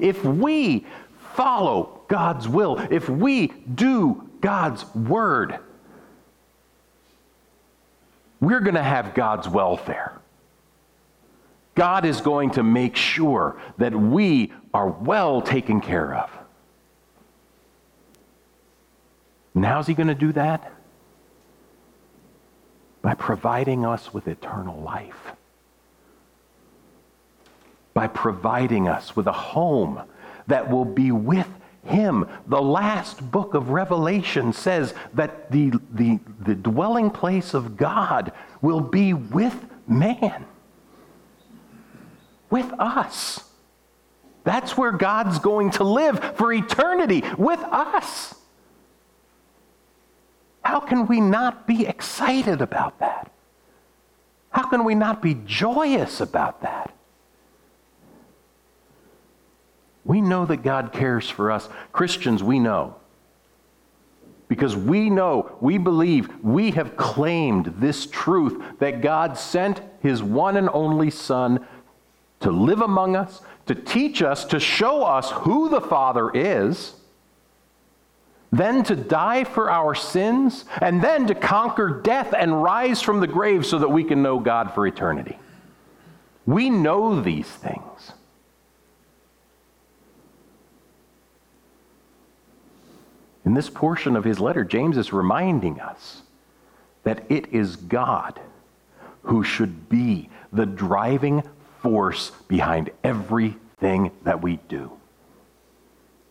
If 0.00 0.24
we 0.24 0.86
follow 1.34 2.00
God's 2.08 2.48
will, 2.48 2.78
if 2.90 3.10
we 3.10 3.48
do 3.48 4.26
God's 4.40 4.86
word, 4.94 5.58
we're 8.40 8.60
going 8.60 8.74
to 8.74 8.82
have 8.82 9.14
God's 9.14 9.48
welfare. 9.48 10.12
God 11.74 12.04
is 12.04 12.20
going 12.20 12.50
to 12.52 12.62
make 12.62 12.96
sure 12.96 13.60
that 13.78 13.94
we 13.94 14.52
are 14.74 14.88
well 14.88 15.40
taken 15.40 15.80
care 15.80 16.14
of. 16.14 16.30
And 19.54 19.64
how's 19.64 19.86
He 19.86 19.94
going 19.94 20.08
to 20.08 20.14
do 20.14 20.32
that? 20.32 20.72
By 23.02 23.14
providing 23.14 23.84
us 23.84 24.12
with 24.12 24.28
eternal 24.28 24.80
life, 24.80 25.32
by 27.94 28.08
providing 28.08 28.88
us 28.88 29.16
with 29.16 29.26
a 29.26 29.32
home 29.32 30.02
that 30.48 30.70
will 30.70 30.84
be 30.84 31.12
with 31.12 31.48
him. 31.84 32.26
The 32.46 32.60
last 32.60 33.30
book 33.30 33.54
of 33.54 33.70
Revelation 33.70 34.52
says 34.52 34.94
that 35.14 35.50
the, 35.50 35.72
the, 35.92 36.18
the 36.40 36.54
dwelling 36.54 37.10
place 37.10 37.54
of 37.54 37.76
God 37.76 38.32
will 38.60 38.80
be 38.80 39.14
with 39.14 39.54
man 39.86 40.44
with 42.50 42.72
us. 42.78 43.44
That's 44.44 44.76
where 44.76 44.92
God's 44.92 45.38
going 45.38 45.72
to 45.72 45.84
live 45.84 46.36
for 46.36 46.52
eternity 46.52 47.22
with 47.36 47.60
us. 47.60 48.34
How 50.62 50.80
can 50.80 51.06
we 51.06 51.20
not 51.20 51.66
be 51.66 51.86
excited 51.86 52.60
about 52.60 52.98
that? 53.00 53.30
How 54.50 54.68
can 54.68 54.84
we 54.84 54.94
not 54.94 55.20
be 55.20 55.36
joyous 55.44 56.20
about 56.20 56.62
that? 56.62 56.94
We 60.08 60.22
know 60.22 60.46
that 60.46 60.62
God 60.62 60.92
cares 60.92 61.28
for 61.28 61.52
us. 61.52 61.68
Christians, 61.92 62.42
we 62.42 62.58
know. 62.58 62.96
Because 64.48 64.74
we 64.74 65.10
know, 65.10 65.54
we 65.60 65.76
believe, 65.76 66.30
we 66.42 66.70
have 66.70 66.96
claimed 66.96 67.74
this 67.76 68.06
truth 68.06 68.60
that 68.78 69.02
God 69.02 69.36
sent 69.36 69.82
his 70.00 70.22
one 70.22 70.56
and 70.56 70.70
only 70.72 71.10
Son 71.10 71.64
to 72.40 72.50
live 72.50 72.80
among 72.80 73.16
us, 73.16 73.42
to 73.66 73.74
teach 73.74 74.22
us, 74.22 74.46
to 74.46 74.58
show 74.58 75.04
us 75.04 75.30
who 75.30 75.68
the 75.68 75.82
Father 75.82 76.30
is, 76.30 76.94
then 78.50 78.82
to 78.84 78.96
die 78.96 79.44
for 79.44 79.70
our 79.70 79.94
sins, 79.94 80.64
and 80.80 81.04
then 81.04 81.26
to 81.26 81.34
conquer 81.34 82.00
death 82.02 82.32
and 82.32 82.62
rise 82.62 83.02
from 83.02 83.20
the 83.20 83.26
grave 83.26 83.66
so 83.66 83.78
that 83.78 83.90
we 83.90 84.02
can 84.04 84.22
know 84.22 84.38
God 84.38 84.72
for 84.72 84.86
eternity. 84.86 85.38
We 86.46 86.70
know 86.70 87.20
these 87.20 87.46
things. 87.46 88.12
In 93.48 93.54
this 93.54 93.70
portion 93.70 94.14
of 94.14 94.24
his 94.24 94.40
letter, 94.40 94.62
James 94.62 94.98
is 94.98 95.10
reminding 95.10 95.80
us 95.80 96.20
that 97.04 97.24
it 97.30 97.50
is 97.50 97.76
God 97.76 98.38
who 99.22 99.42
should 99.42 99.88
be 99.88 100.28
the 100.52 100.66
driving 100.66 101.42
force 101.80 102.30
behind 102.46 102.90
everything 103.02 104.10
that 104.24 104.42
we 104.42 104.58
do. 104.68 104.92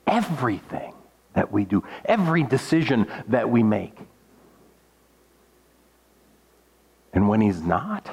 Everything 0.06 0.93
that 1.34 1.51
we 1.51 1.65
do, 1.65 1.84
every 2.06 2.43
decision 2.43 3.08
that 3.30 3.49
we 3.49 3.63
make. 3.63 3.97
And 7.13 7.27
when 7.27 7.41
He's 7.41 7.63
not, 7.63 8.12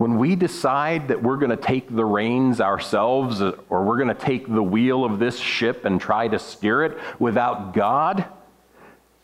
when 0.00 0.16
we 0.16 0.34
decide 0.34 1.08
that 1.08 1.22
we're 1.22 1.36
going 1.36 1.50
to 1.50 1.58
take 1.58 1.94
the 1.94 2.06
reins 2.06 2.58
ourselves 2.58 3.42
uh, 3.42 3.52
or 3.68 3.84
we're 3.84 3.98
going 3.98 4.08
to 4.08 4.14
take 4.14 4.50
the 4.50 4.62
wheel 4.62 5.04
of 5.04 5.18
this 5.18 5.38
ship 5.38 5.84
and 5.84 6.00
try 6.00 6.26
to 6.26 6.38
steer 6.38 6.82
it 6.84 6.96
without 7.18 7.74
God 7.74 8.24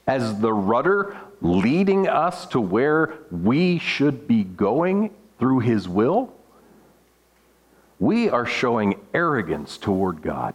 as 0.06 0.38
the 0.38 0.52
rudder, 0.52 1.16
leading 1.40 2.06
us 2.06 2.44
to 2.48 2.60
where 2.60 3.14
we 3.30 3.78
should 3.78 4.28
be 4.28 4.44
going 4.44 5.14
through 5.38 5.60
His 5.60 5.88
will, 5.88 6.30
we 7.98 8.28
are 8.28 8.44
showing 8.44 9.00
arrogance 9.14 9.78
toward 9.78 10.20
God. 10.20 10.54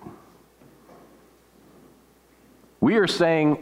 We 2.80 2.98
are 2.98 3.08
saying, 3.08 3.58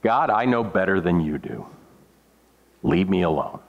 God, 0.00 0.30
I 0.30 0.46
know 0.46 0.64
better 0.64 1.02
than 1.02 1.20
you 1.20 1.36
do. 1.36 1.66
Leave 2.82 3.10
me 3.10 3.20
alone. 3.20 3.60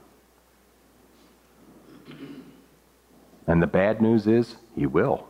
And 3.50 3.64
the 3.64 3.68
bad 3.68 4.00
news 4.00 4.28
is, 4.28 4.58
He 4.76 4.86
will. 4.86 5.28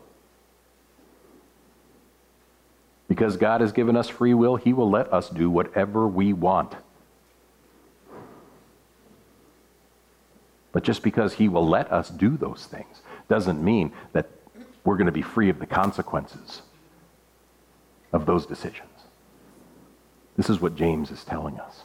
Because 3.07 3.37
God 3.37 3.61
has 3.61 3.71
given 3.71 3.95
us 3.95 4.09
free 4.09 4.33
will, 4.33 4.57
He 4.57 4.73
will 4.73 4.89
let 4.89 5.11
us 5.11 5.29
do 5.29 5.49
whatever 5.49 6.05
we 6.05 6.33
want. 6.33 6.75
But 10.73 10.83
just 10.83 11.01
because 11.01 11.33
He 11.35 11.47
will 11.47 11.65
let 11.65 11.91
us 11.93 12.09
do 12.09 12.35
those 12.35 12.65
things 12.65 13.01
doesn't 13.29 13.63
mean 13.63 13.93
that 14.11 14.29
we're 14.83 14.97
going 14.97 15.05
to 15.05 15.13
be 15.13 15.21
free 15.21 15.49
of 15.49 15.59
the 15.59 15.65
consequences 15.65 16.61
of 18.11 18.25
those 18.25 18.45
decisions. 18.45 18.89
This 20.35 20.49
is 20.49 20.59
what 20.59 20.75
James 20.75 21.09
is 21.09 21.23
telling 21.23 21.57
us. 21.57 21.83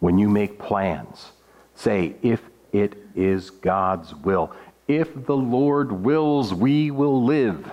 When 0.00 0.16
you 0.16 0.30
make 0.30 0.58
plans, 0.58 1.32
say, 1.74 2.16
if 2.22 2.40
it 2.72 2.94
is 3.14 3.50
God's 3.50 4.14
will. 4.14 4.52
If 4.88 5.26
the 5.26 5.36
Lord 5.36 5.92
wills, 5.92 6.54
we 6.54 6.90
will 6.90 7.24
live. 7.24 7.70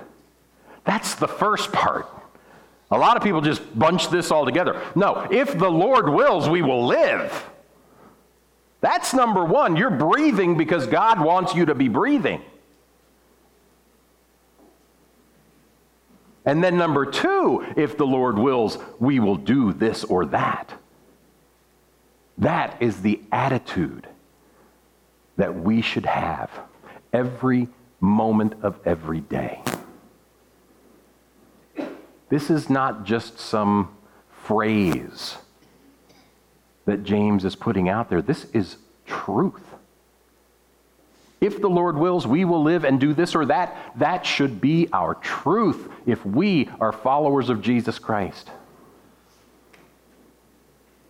That's 0.84 1.16
the 1.16 1.28
first 1.28 1.72
part. 1.72 2.08
A 2.92 2.98
lot 2.98 3.18
of 3.18 3.24
people 3.24 3.42
just 3.42 3.78
bunch 3.78 4.10
this 4.10 4.32
all 4.32 4.46
together. 4.46 4.82
No, 4.96 5.28
if 5.32 5.58
the 5.58 5.70
Lord 5.70 6.10
wills, 6.10 6.50
we 6.50 6.62
will 6.62 6.86
live. 6.86 7.50
That's 8.82 9.14
number 9.14 9.46
one. 9.46 9.76
You're 9.76 9.90
breathing 9.90 10.58
because 10.58 10.88
God 10.88 11.20
wants 11.20 11.56
you 11.56 11.66
to 11.66 11.76
be 11.76 11.88
breathing. 11.88 12.42
And 16.46 16.64
then 16.64 16.78
number 16.78 17.06
two, 17.06 17.66
if 17.78 17.98
the 17.98 18.06
Lord 18.06 18.38
wills, 18.38 18.78
we 19.00 19.20
will 19.20 19.38
do 19.38 19.72
this 19.72 20.04
or 20.04 20.26
that. 20.28 20.74
That 22.38 22.82
is 22.82 23.02
the 23.02 23.22
attitude 23.32 24.08
that 25.38 25.56
we 25.56 25.82
should 25.82 26.06
have 26.06 26.50
every 27.12 27.68
moment 28.00 28.54
of 28.62 28.80
every 28.86 29.22
day. 29.22 29.62
This 32.30 32.50
is 32.50 32.70
not 32.70 33.06
just 33.06 33.40
some 33.40 33.96
phrase 34.44 35.38
that 36.86 37.04
James 37.04 37.46
is 37.46 37.56
putting 37.56 37.90
out 37.90 38.10
there. 38.10 38.22
This 38.22 38.46
is 38.54 38.78
truth. 39.06 39.62
If 41.40 41.62
the 41.62 41.70
Lord 41.70 41.98
wills, 41.98 42.26
we 42.26 42.46
will 42.46 42.64
live 42.64 42.86
and 42.86 43.00
do 43.00 43.14
this 43.14 43.36
or 43.36 43.46
that. 43.46 43.76
That 43.98 44.26
should 44.26 44.62
be 44.62 44.88
our 44.94 45.16
truth 45.16 45.90
if 46.06 46.26
we 46.26 46.70
are 46.80 46.92
followers 46.92 47.50
of 47.50 47.62
Jesus 47.62 48.00
Christ. 48.00 48.50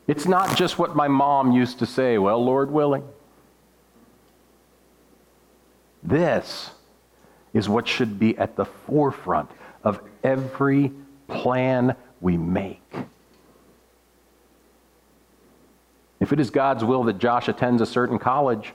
It's 0.08 0.26
not 0.28 0.58
just 0.58 0.78
what 0.78 0.96
my 0.96 1.08
mom 1.08 1.52
used 1.52 1.80
to 1.80 1.86
say, 1.86 2.18
well, 2.18 2.44
Lord 2.44 2.72
willing. 2.72 3.04
This 6.14 6.70
is 7.56 7.68
what 7.68 7.88
should 7.88 8.20
be 8.20 8.38
at 8.38 8.56
the 8.56 8.66
forefront 8.66 9.50
of 9.84 10.00
every 10.24 10.92
plan 11.28 11.96
we 12.22 12.38
make. 12.38 12.84
If 16.20 16.32
it 16.32 16.40
is 16.40 16.52
God's 16.52 16.84
will 16.84 17.04
that 17.06 17.18
Josh 17.18 17.48
attends 17.48 17.82
a 17.82 17.88
certain 17.88 18.20
college, 18.20 18.74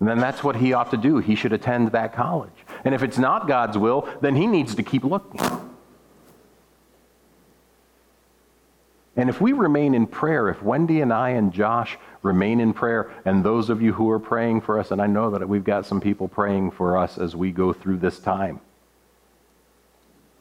then 0.00 0.18
that's 0.18 0.42
what 0.42 0.56
he 0.56 0.72
ought 0.72 0.90
to 0.90 0.96
do. 0.96 1.18
He 1.18 1.36
should 1.36 1.52
attend 1.52 1.92
that 1.92 2.14
college. 2.14 2.50
And 2.84 2.92
if 2.92 3.04
it's 3.04 3.18
not 3.18 3.46
God's 3.46 3.78
will, 3.78 4.08
then 4.20 4.34
he 4.34 4.48
needs 4.48 4.74
to 4.74 4.82
keep 4.82 5.04
looking. 5.04 5.40
And 9.14 9.30
if 9.30 9.40
we 9.40 9.52
remain 9.52 9.94
in 9.94 10.08
prayer, 10.08 10.48
if 10.48 10.64
Wendy 10.64 11.00
and 11.00 11.12
I 11.12 11.30
and 11.30 11.52
Josh 11.52 11.96
remain 12.22 12.60
in 12.60 12.72
prayer, 12.72 13.10
and 13.24 13.42
those 13.42 13.70
of 13.70 13.80
you 13.80 13.92
who 13.92 14.10
are 14.10 14.18
praying 14.18 14.60
for 14.60 14.78
us, 14.78 14.90
and 14.90 15.00
I 15.00 15.06
know 15.06 15.30
that 15.30 15.48
we've 15.48 15.64
got 15.64 15.86
some 15.86 16.00
people 16.00 16.28
praying 16.28 16.72
for 16.72 16.96
us 16.96 17.18
as 17.18 17.34
we 17.34 17.50
go 17.50 17.72
through 17.72 17.98
this 17.98 18.18
time. 18.18 18.60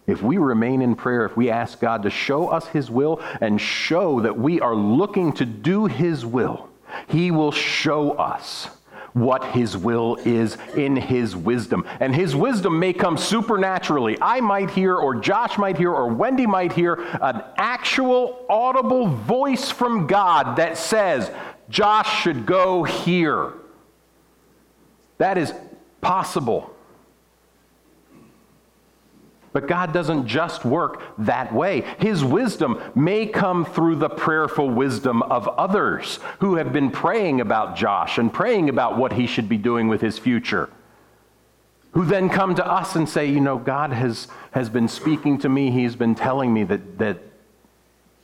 If 0.08 0.22
we 0.22 0.38
remain 0.38 0.82
in 0.82 0.96
prayer, 0.96 1.26
if 1.26 1.38
we 1.38 1.50
ask 1.50 1.80
God 1.80 2.04
to 2.04 2.10
show 2.10 2.48
us 2.48 2.68
His 2.68 2.90
will 2.90 3.22
and 3.42 3.62
show 3.62 4.22
that 4.22 4.38
we 4.38 4.60
are 4.60 4.76
looking 4.76 5.34
to 5.34 5.46
do 5.46 5.86
His 5.86 6.26
will, 6.26 6.70
He 7.08 7.32
will 7.32 7.52
show 7.52 8.12
us 8.14 8.70
what 9.14 9.44
his 9.44 9.76
will 9.76 10.18
is 10.24 10.58
in 10.76 10.96
his 10.96 11.36
wisdom. 11.36 11.86
And 12.00 12.16
his 12.16 12.36
wisdom 12.36 12.80
may 12.80 12.94
come 12.94 13.18
supernaturally. 13.18 14.18
I 14.22 14.40
might 14.40 14.70
hear, 14.70 14.96
or 14.96 15.16
Josh 15.16 15.58
might 15.58 15.78
hear, 15.78 15.92
or 15.92 16.08
Wendy 16.08 16.46
might 16.46 16.74
hear 16.74 16.94
an 17.22 17.44
actual 17.58 18.46
audible 18.50 19.08
voice 19.08 19.72
from 19.72 20.08
God 20.08 20.58
that 20.58 20.78
says, 20.78 21.32
Josh 21.70 22.22
should 22.22 22.46
go 22.46 22.84
here. 22.84 23.54
That 25.18 25.38
is 25.38 25.54
possible. 26.02 26.76
But 29.52 29.68
God 29.68 29.94
doesn't 29.94 30.28
just 30.28 30.64
work 30.64 31.02
that 31.20 31.54
way. 31.54 31.82
His 32.00 32.24
wisdom 32.24 32.80
may 32.94 33.26
come 33.26 33.66
through 33.66 33.96
the 33.96 34.10
prayerful 34.10 34.70
wisdom 34.70 35.24
of 35.24 35.48
others 35.48 36.20
who 36.40 36.56
have 36.56 36.72
been 36.72 36.92
praying 36.92 37.42
about 37.42 37.76
Josh 37.76 38.18
and 38.18 38.32
praying 38.32 38.70
about 38.70 38.98
what 38.98 39.14
he 39.14 39.26
should 39.26 39.50
be 39.50 39.58
doing 39.58 39.88
with 39.88 40.02
his 40.02 40.20
future. 40.20 40.70
Who 41.94 42.06
then 42.06 42.30
come 42.30 42.54
to 42.56 42.66
us 42.66 42.96
and 42.96 43.10
say, 43.10 43.26
You 43.26 43.40
know, 43.40 43.58
God 43.58 43.92
has, 43.92 44.28
has 44.52 44.70
been 44.70 44.88
speaking 44.88 45.40
to 45.40 45.50
me. 45.50 45.72
He's 45.72 45.96
been 45.96 46.14
telling 46.14 46.54
me 46.54 46.64
that, 46.66 47.00
that 47.00 47.18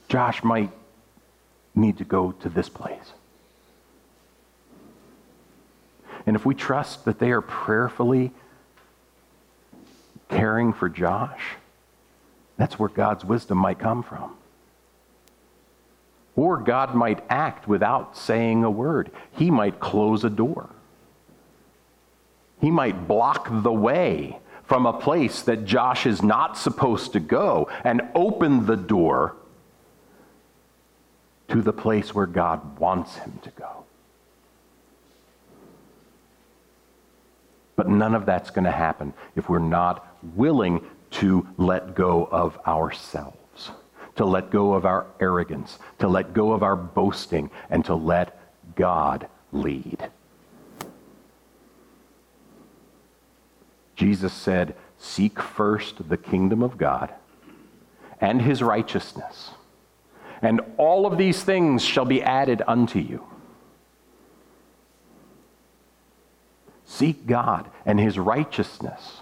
Josh 0.08 0.44
might 0.44 0.72
need 1.74 1.98
to 1.98 2.04
go 2.04 2.34
to 2.34 2.50
this 2.50 2.70
place. 2.70 3.14
And 6.26 6.36
if 6.36 6.46
we 6.46 6.56
trust 6.56 7.06
that 7.06 7.20
they 7.20 7.32
are 7.32 7.42
prayerfully 7.42 8.32
caring 10.30 10.74
for 10.74 10.90
Josh, 10.90 11.42
that's 12.58 12.80
where 12.80 12.90
God's 12.90 13.24
wisdom 13.24 13.58
might 13.58 13.80
come 13.80 14.02
from. 14.02 14.36
Or 16.36 16.58
God 16.58 16.96
might 16.96 17.24
act 17.30 17.68
without 17.68 18.18
saying 18.18 18.64
a 18.64 18.72
word. 18.72 19.12
He 19.32 19.52
might 19.52 19.80
close 19.80 20.24
a 20.24 20.30
door. 20.30 20.70
He 22.60 22.72
might 22.72 23.08
block 23.08 23.48
the 23.52 23.72
way 23.72 24.40
from 24.64 24.86
a 24.86 25.00
place 25.00 25.44
that 25.44 25.66
Josh 25.66 26.06
is 26.06 26.24
not 26.24 26.58
supposed 26.58 27.14
to 27.14 27.20
go 27.20 27.70
and 27.84 28.02
open 28.16 28.66
the 28.66 28.76
door 28.76 29.36
to 31.50 31.62
the 31.62 31.74
place 31.74 32.14
where 32.14 32.26
God 32.26 32.80
wants 32.80 33.18
him 33.18 33.40
to 33.44 33.52
go. 33.52 33.85
But 37.76 37.90
none 37.90 38.16
of 38.16 38.26
that's 38.26 38.50
going 38.50 38.66
to 38.66 38.72
happen 38.72 39.14
if 39.36 39.50
we're 39.50 39.60
not 39.60 40.06
willing 40.36 40.86
to 41.12 41.48
let 41.58 41.96
go 41.96 42.26
of 42.26 42.58
ourselves, 42.66 43.72
to 44.16 44.26
let 44.26 44.50
go 44.50 44.74
of 44.74 44.86
our 44.86 45.08
arrogance, 45.20 45.80
to 46.00 46.08
let 46.08 46.34
go 46.34 46.52
of 46.54 46.64
our 46.64 46.76
boasting, 46.76 47.50
and 47.70 47.84
to 47.86 47.96
let 47.96 48.40
God 48.76 49.28
lead. 49.52 50.10
Jesus 53.96 54.34
said, 54.34 54.76
Seek 54.98 55.42
first 55.42 56.10
the 56.10 56.18
kingdom 56.18 56.64
of 56.64 56.78
God 56.78 57.14
and 58.22 58.42
his 58.42 58.62
righteousness, 58.64 59.52
and 60.42 60.62
all 60.78 61.06
of 61.06 61.18
these 61.18 61.44
things 61.44 61.84
shall 61.84 62.06
be 62.06 62.22
added 62.24 62.62
unto 62.68 63.00
you. 63.00 63.24
Seek 66.86 67.26
God 67.28 67.70
and 67.86 68.00
his 68.00 68.18
righteousness 68.18 69.22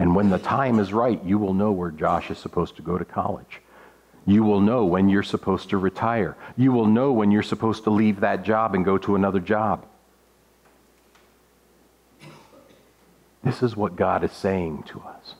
and 0.00 0.16
when 0.16 0.30
the 0.30 0.38
time 0.38 0.78
is 0.78 0.94
right, 0.94 1.22
you 1.24 1.36
will 1.36 1.52
know 1.52 1.72
where 1.72 1.90
Josh 1.90 2.30
is 2.30 2.38
supposed 2.38 2.76
to 2.76 2.82
go 2.82 2.96
to 2.96 3.04
college. 3.04 3.60
You 4.24 4.42
will 4.44 4.62
know 4.62 4.86
when 4.86 5.10
you're 5.10 5.22
supposed 5.22 5.68
to 5.70 5.76
retire. 5.76 6.38
You 6.56 6.72
will 6.72 6.86
know 6.86 7.12
when 7.12 7.30
you're 7.30 7.42
supposed 7.42 7.84
to 7.84 7.90
leave 7.90 8.20
that 8.20 8.42
job 8.42 8.74
and 8.74 8.82
go 8.82 8.96
to 8.96 9.14
another 9.14 9.40
job. 9.40 9.84
This 13.44 13.62
is 13.62 13.76
what 13.76 13.94
God 13.94 14.24
is 14.24 14.32
saying 14.32 14.84
to 14.84 15.00
us. 15.00 15.34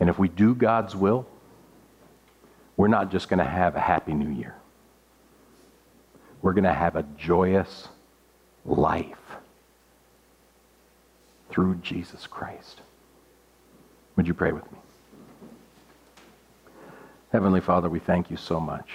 And 0.00 0.10
if 0.10 0.18
we 0.18 0.26
do 0.26 0.52
God's 0.52 0.96
will, 0.96 1.24
we're 2.76 2.88
not 2.88 3.12
just 3.12 3.28
going 3.28 3.38
to 3.38 3.44
have 3.44 3.76
a 3.76 3.80
happy 3.80 4.12
new 4.12 4.30
year. 4.30 4.56
We're 6.42 6.54
going 6.54 6.64
to 6.64 6.72
have 6.72 6.96
a 6.96 7.04
joyous 7.16 7.86
life 8.64 9.36
through 11.50 11.76
Jesus 11.76 12.26
Christ. 12.26 12.80
Would 14.16 14.26
you 14.26 14.34
pray 14.34 14.52
with 14.52 14.70
me? 14.70 14.78
Heavenly 17.32 17.60
Father, 17.60 17.88
we 17.88 18.00
thank 18.00 18.30
you 18.30 18.36
so 18.36 18.60
much. 18.60 18.90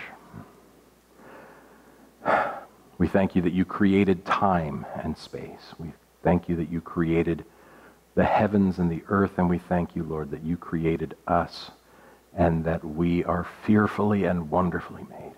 We 2.97 3.09
thank 3.09 3.35
you 3.35 3.41
that 3.41 3.51
you 3.51 3.65
created 3.65 4.23
time 4.23 4.85
and 5.03 5.17
space. 5.17 5.73
We 5.77 5.91
thank 6.23 6.47
you 6.47 6.55
that 6.55 6.71
you 6.71 6.79
created 6.79 7.43
the 8.15 8.23
heavens 8.23 8.79
and 8.79 8.89
the 8.89 9.03
earth, 9.09 9.37
and 9.37 9.49
we 9.49 9.57
thank 9.57 9.97
you, 9.97 10.03
Lord, 10.03 10.31
that 10.31 10.43
you 10.43 10.55
created 10.55 11.17
us 11.27 11.71
and 12.33 12.63
that 12.65 12.85
we 12.85 13.23
are 13.25 13.45
fearfully 13.65 14.23
and 14.23 14.49
wonderfully 14.49 15.05
made. 15.09 15.33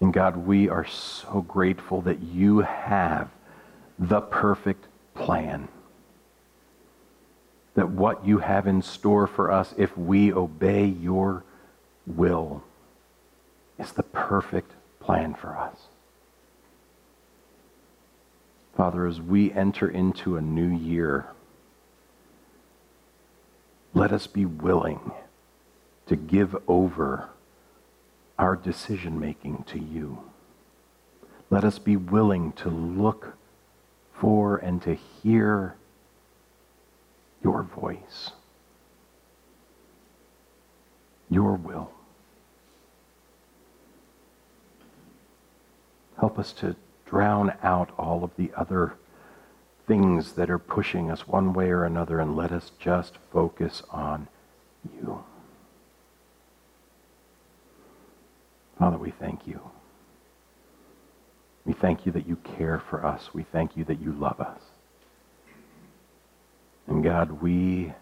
And 0.00 0.12
God, 0.12 0.36
we 0.36 0.68
are 0.68 0.86
so 0.86 1.44
grateful 1.46 2.00
that 2.02 2.20
you 2.20 2.60
have 2.60 3.30
the 3.98 4.20
perfect 4.20 4.86
plan 5.14 5.68
that 7.74 7.90
what 7.90 8.26
you 8.26 8.38
have 8.38 8.66
in 8.66 8.82
store 8.82 9.26
for 9.26 9.50
us 9.50 9.74
if 9.76 9.96
we 9.96 10.32
obey 10.32 10.86
your 10.86 11.44
will 12.06 12.62
is 13.78 13.92
the 13.92 14.02
perfect 14.02 14.72
plan 15.00 15.34
for 15.34 15.56
us. 15.56 15.76
Father, 18.76 19.06
as 19.06 19.20
we 19.20 19.52
enter 19.52 19.88
into 19.88 20.36
a 20.36 20.40
new 20.40 20.68
year, 20.68 21.26
let 23.92 24.12
us 24.12 24.26
be 24.26 24.44
willing 24.44 25.12
to 26.06 26.16
give 26.16 26.56
over 26.66 27.28
our 28.38 28.56
decision 28.56 29.18
making 29.18 29.64
to 29.68 29.78
you. 29.78 30.18
Let 31.50 31.64
us 31.64 31.78
be 31.78 31.96
willing 31.96 32.52
to 32.52 32.68
look 32.68 33.36
for 34.14 34.56
and 34.56 34.80
to 34.82 34.94
hear 34.94 35.76
your 37.42 37.62
voice, 37.62 38.30
your 41.28 41.54
will. 41.54 41.90
Help 46.18 46.38
us 46.38 46.52
to 46.52 46.76
drown 47.06 47.52
out 47.62 47.90
all 47.98 48.24
of 48.24 48.30
the 48.36 48.50
other 48.56 48.94
things 49.86 50.32
that 50.32 50.48
are 50.48 50.58
pushing 50.58 51.10
us 51.10 51.28
one 51.28 51.52
way 51.52 51.68
or 51.68 51.84
another 51.84 52.18
and 52.18 52.34
let 52.34 52.50
us 52.50 52.72
just 52.78 53.18
focus 53.32 53.82
on 53.90 54.26
you. 54.84 55.22
Father, 58.78 58.96
we 58.96 59.10
thank 59.10 59.46
you. 59.46 59.60
We 61.74 61.80
thank 61.80 62.06
you 62.06 62.12
that 62.12 62.28
you 62.28 62.36
care 62.56 62.78
for 62.78 63.04
us. 63.04 63.34
We 63.34 63.42
thank 63.42 63.76
you 63.76 63.82
that 63.86 64.00
you 64.00 64.12
love 64.12 64.40
us. 64.40 64.60
And 66.86 67.02
God, 67.02 67.42
we 67.42 67.92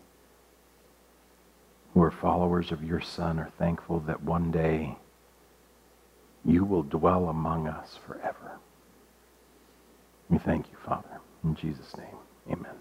who 1.95 2.03
are 2.03 2.11
followers 2.11 2.71
of 2.71 2.85
your 2.85 3.01
Son 3.01 3.39
are 3.39 3.51
thankful 3.59 4.01
that 4.01 4.23
one 4.23 4.51
day 4.51 4.99
you 6.45 6.67
will 6.67 6.83
dwell 6.83 7.31
among 7.31 7.67
us 7.67 7.99
forever. 8.07 8.59
We 10.29 10.37
thank 10.37 10.71
you, 10.71 10.77
Father. 10.85 11.21
In 11.43 11.55
Jesus' 11.55 11.97
name, 11.97 12.17
amen. 12.51 12.75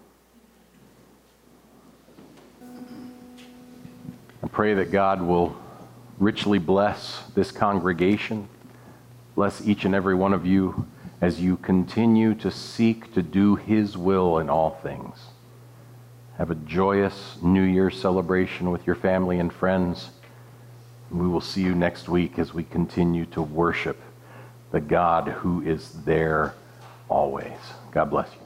I 4.42 4.48
pray 4.48 4.74
that 4.74 4.92
God 4.92 5.22
will 5.22 5.56
richly 6.18 6.58
bless 6.58 7.22
this 7.34 7.50
congregation, 7.50 8.46
bless 9.34 9.66
each 9.66 9.84
and 9.84 9.94
every 9.94 10.14
one 10.14 10.32
of 10.32 10.46
you 10.46 10.86
as 11.20 11.40
you 11.40 11.56
continue 11.56 12.34
to 12.34 12.50
seek 12.50 13.14
to 13.14 13.22
do 13.22 13.56
his 13.56 13.96
will 13.96 14.38
in 14.38 14.50
all 14.50 14.70
things. 14.82 15.18
Have 16.38 16.50
a 16.50 16.56
joyous 16.56 17.38
New 17.42 17.62
Year 17.62 17.90
celebration 17.90 18.70
with 18.70 18.86
your 18.86 18.96
family 18.96 19.38
and 19.38 19.52
friends. 19.52 20.10
We 21.10 21.28
will 21.28 21.40
see 21.40 21.62
you 21.62 21.74
next 21.74 22.08
week 22.08 22.38
as 22.38 22.52
we 22.52 22.64
continue 22.64 23.26
to 23.26 23.42
worship 23.42 24.00
the 24.72 24.80
God 24.80 25.28
who 25.28 25.62
is 25.62 25.92
there 26.04 26.54
always. 27.08 27.58
God 27.92 28.10
bless 28.10 28.32
you. 28.34 28.41